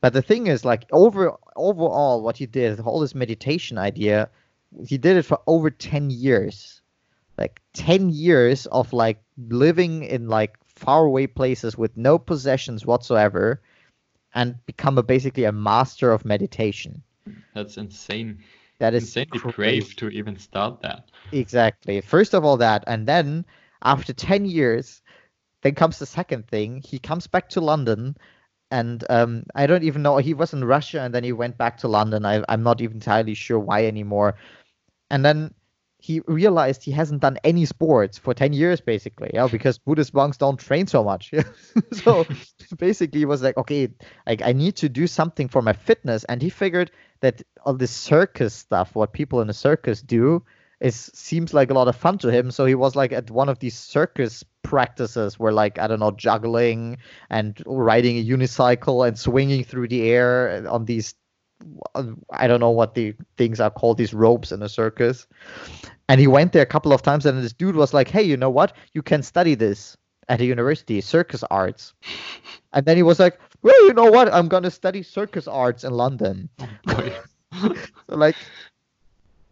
[0.00, 4.30] But the thing is like over overall what he did all this meditation idea
[4.86, 6.82] he did it for over 10 years
[7.38, 13.60] like 10 years of like living in like faraway places with no possessions whatsoever
[14.34, 17.02] and become a basically a master of meditation
[17.54, 18.38] That's insane.
[18.78, 19.56] that is Insanely crazy.
[19.56, 21.10] brave to even start that.
[21.32, 22.00] Exactly.
[22.00, 23.44] First of all, that, and then
[23.82, 25.02] after 10 years,
[25.62, 26.82] then comes the second thing.
[26.84, 28.16] He comes back to London,
[28.70, 30.16] and um, I don't even know.
[30.18, 32.24] He was in Russia, and then he went back to London.
[32.24, 34.36] I, I'm not even entirely sure why anymore.
[35.14, 35.54] And then
[35.98, 40.36] he realized he hasn't done any sports for 10 years basically yeah because buddhist monks
[40.36, 41.32] don't train so much.
[41.92, 42.26] So
[42.78, 43.88] basically he was like okay
[44.26, 46.90] like i need to do something for my fitness and he figured
[47.20, 50.42] that all this circus stuff what people in a circus do
[50.80, 52.50] is seems like a lot of fun to him.
[52.50, 56.10] So he was like at one of these circus practices where like i don't know
[56.10, 56.96] juggling
[57.28, 61.14] and riding a unicycle and swinging through the air on these
[62.30, 65.26] I don't know what the things are called, these ropes in a circus.
[66.08, 68.36] And he went there a couple of times, and this dude was like, "Hey, you
[68.36, 68.74] know what?
[68.92, 69.96] You can study this
[70.28, 71.94] at a university, circus arts."
[72.72, 74.32] And then he was like, "Well, you know what?
[74.32, 77.12] I'm gonna study circus arts in London." Oh boy.
[78.08, 78.36] so like,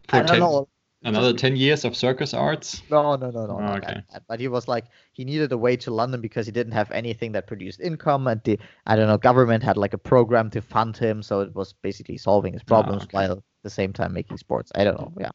[0.09, 0.67] I don't 10 know.
[1.03, 2.81] Another 10 years of circus arts?
[2.89, 3.59] No, no, no, no.
[3.59, 4.01] Oh, okay.
[4.11, 4.23] that.
[4.27, 7.33] But he was like, he needed a way to London because he didn't have anything
[7.33, 10.95] that produced income, and the I don't know government had like a program to fund
[10.95, 13.17] him, so it was basically solving his problems Ah, okay.
[13.17, 14.71] while at the same time making sports.
[14.75, 15.11] I don't know.
[15.19, 15.31] Yeah.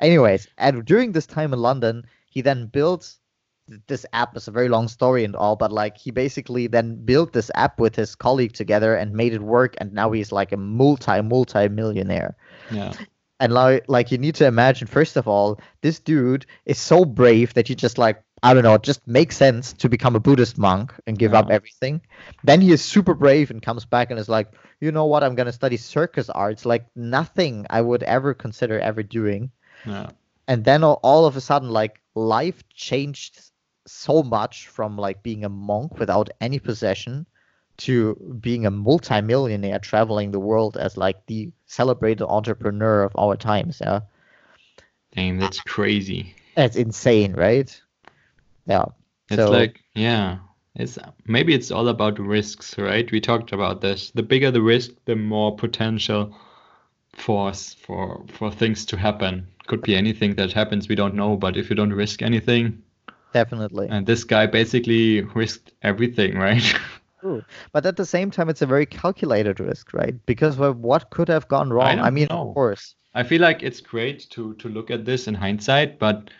[0.00, 3.16] Anyways, and during this time in London, he then built
[3.88, 4.36] this app.
[4.36, 7.80] It's a very long story and all, but like he basically then built this app
[7.80, 11.68] with his colleague together and made it work, and now he's like a multi multi
[11.68, 12.36] millionaire.
[12.70, 12.92] Yeah.
[13.38, 17.52] And like, like you need to imagine, first of all, this dude is so brave
[17.54, 20.58] that he just like, I don't know, it just makes sense to become a Buddhist
[20.58, 21.54] monk and give up uh-huh.
[21.54, 22.00] everything.
[22.44, 25.34] Then he is super brave and comes back and is like, you know what, I'm
[25.34, 29.50] gonna study circus arts, like nothing I would ever consider ever doing.
[29.84, 30.10] Yeah.
[30.48, 33.50] And then all, all of a sudden, like life changed
[33.86, 37.26] so much from like being a monk without any possession
[37.78, 43.78] to being a multimillionaire traveling the world as like the celebrated entrepreneur of our times.
[43.80, 44.00] Yeah.
[45.14, 46.34] Dang, that's crazy.
[46.54, 47.70] That's insane, right?
[48.66, 48.86] Yeah.
[49.30, 50.38] It's So- like, yeah,
[50.74, 53.10] it's maybe it's all about risks, right?
[53.10, 54.10] We talked about this.
[54.10, 56.34] The bigger the risk, the more potential
[57.14, 59.46] force for for things to happen.
[59.66, 62.82] Could be anything that happens, we don't know, but if you don't risk anything,
[63.32, 63.88] Definitely.
[63.90, 66.62] and this guy basically risked everything, right?
[67.20, 67.44] True.
[67.72, 70.14] But at the same time, it's a very calculated risk, right?
[70.14, 70.20] Mm.
[70.26, 71.98] Because of what could have gone wrong?
[71.98, 72.48] I, don't mean, know.
[72.48, 72.94] of course.
[73.14, 76.30] I feel like it's great to to look at this in hindsight, but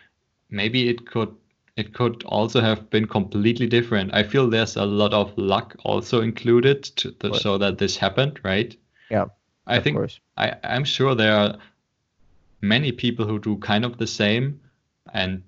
[0.51, 1.35] maybe it could
[1.77, 4.14] it could also have been completely different.
[4.14, 7.41] I feel there's a lot of luck also included to, course.
[7.41, 8.77] show that this happened, right?
[9.11, 9.27] Yeah.
[9.66, 10.20] I of think course.
[10.37, 11.57] I, I'm sure there are
[12.61, 14.61] many people who do kind of the same
[15.12, 15.43] and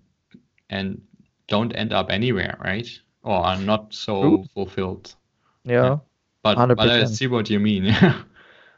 [0.70, 1.00] and
[1.46, 2.88] don't end up anywhere, right?
[3.22, 5.14] Or are not so fulfilled.
[5.64, 5.98] Yeah.
[6.42, 7.04] But but I 100%.
[7.04, 7.84] see what you mean.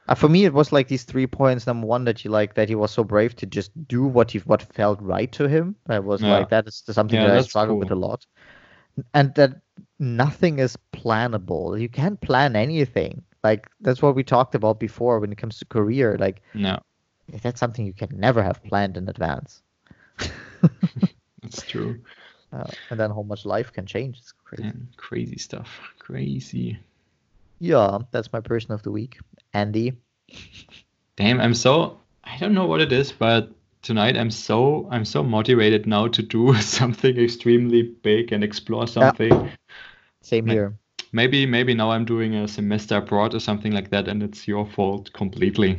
[0.09, 1.67] Uh, for me, it was like these three points.
[1.67, 4.39] Number one, that you like that he was so brave to just do what he
[4.41, 5.77] what felt right to him.
[5.89, 6.27] I was Yeah.
[6.27, 8.27] like that is something Yeah, that I that's struggle with a lot.
[9.15, 9.61] And that
[9.99, 11.81] nothing is plannable.
[11.81, 13.23] You can't plan anything.
[13.45, 16.17] Like that's what we talked about before when it comes to career.
[16.19, 16.81] Like no,
[17.43, 19.63] that's something you can never have planned in advance.
[21.43, 22.01] it's true.
[22.53, 24.19] Uh, and then how much life can change.
[24.19, 24.73] It's crazy.
[24.97, 25.69] Crazy stuff.
[25.99, 26.79] Crazy.
[27.61, 29.19] Yeah, that's my person of the week,
[29.53, 29.93] Andy.
[31.17, 33.51] Damn, I'm so I don't know what it is, but
[33.83, 39.51] tonight I'm so I'm so motivated now to do something extremely big and explore something.
[40.23, 40.79] Same Ma- here.
[41.13, 44.67] Maybe maybe now I'm doing a semester abroad or something like that and it's your
[44.67, 45.79] fault completely.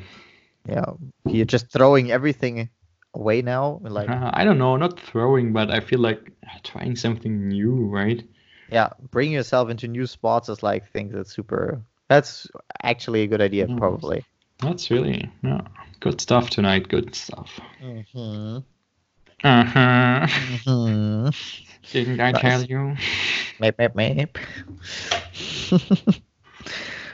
[0.69, 0.93] Yeah,
[1.25, 2.69] you're just throwing everything
[3.13, 3.79] away now.
[3.83, 7.85] Like, Uh, I don't know, not throwing, but I feel like uh, trying something new,
[7.87, 8.23] right?
[8.71, 11.81] yeah, bringing yourself into new spots is like things that's super.
[12.07, 12.47] That's
[12.83, 13.77] actually a good idea, Mm.
[13.77, 14.23] probably.
[14.59, 15.61] That's really yeah,
[15.99, 17.59] good stuff tonight, good stuff.
[17.83, 18.57] Mm-hmm.
[19.43, 20.27] Uh-huh.
[20.27, 21.29] Mm-hmm.
[21.91, 22.41] Didn't I Nice.
[22.41, 22.95] tell you?
[23.59, 24.37] Map, map, map.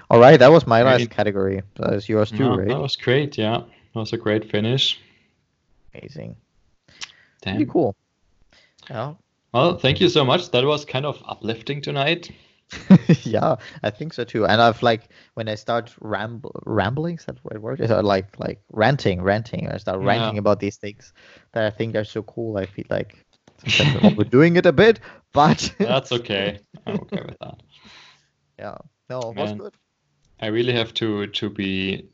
[0.09, 1.09] All right, that was my last Great.
[1.09, 1.61] category.
[1.75, 2.67] That is yours too, Yeah, right?
[2.67, 3.57] that was great, yeah.
[3.93, 4.99] That was a great finish.
[5.97, 6.35] Amazing.
[7.41, 7.55] Damn.
[7.55, 7.95] Pretty cool.
[8.89, 9.13] Yeah.
[9.53, 10.51] Well, thank you so much.
[10.51, 12.31] That was kind of uplifting tonight.
[13.23, 14.45] yeah, I think so too.
[14.45, 17.79] And I've like when I start ramble, rambling, is that the right word?
[17.79, 19.69] Is that like like ranting, ranting.
[19.69, 20.07] I start Yeah.
[20.07, 21.13] ranting about these things
[21.53, 22.57] that I think are so cool.
[22.57, 23.25] I feel like
[24.17, 24.99] we're doing it a bit,
[25.31, 26.59] but That's okay.
[26.85, 27.63] I'm okay with that.
[28.59, 28.77] yeah,
[29.09, 29.73] no, it was good.
[30.41, 32.09] I really have to to be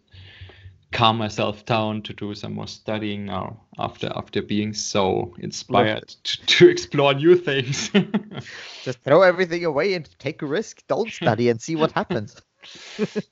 [0.93, 6.45] calm myself down to do some more studying now after after being so inspired to,
[6.45, 7.89] to explore new things.
[8.83, 10.83] Just throw everything away and take a risk.
[10.87, 12.35] Don't study and see what happens.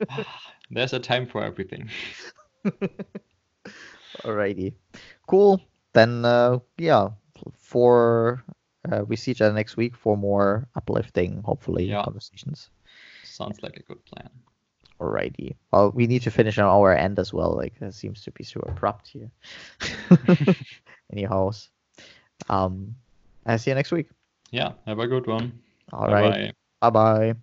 [0.72, 1.90] There's a time for everything.
[4.26, 4.74] Alrighty,
[5.28, 5.62] cool.
[5.94, 7.10] Then uh, yeah,
[7.58, 8.44] for
[8.92, 12.04] uh, we see each other next week for more uplifting, hopefully Yeah.
[12.04, 12.70] conversations.
[13.24, 14.30] Sounds like a good plan.
[15.02, 15.56] Alrighty.
[15.72, 17.56] Well, we need to finish on our end as well.
[17.56, 19.32] Like, it seems to be so abrupt here.
[21.12, 21.52] Anyhow,
[22.50, 22.96] um,
[23.46, 24.10] I'll see you next week.
[24.52, 25.60] Yeah, have a good one.
[25.92, 26.54] All right.
[26.80, 27.36] Bye bye.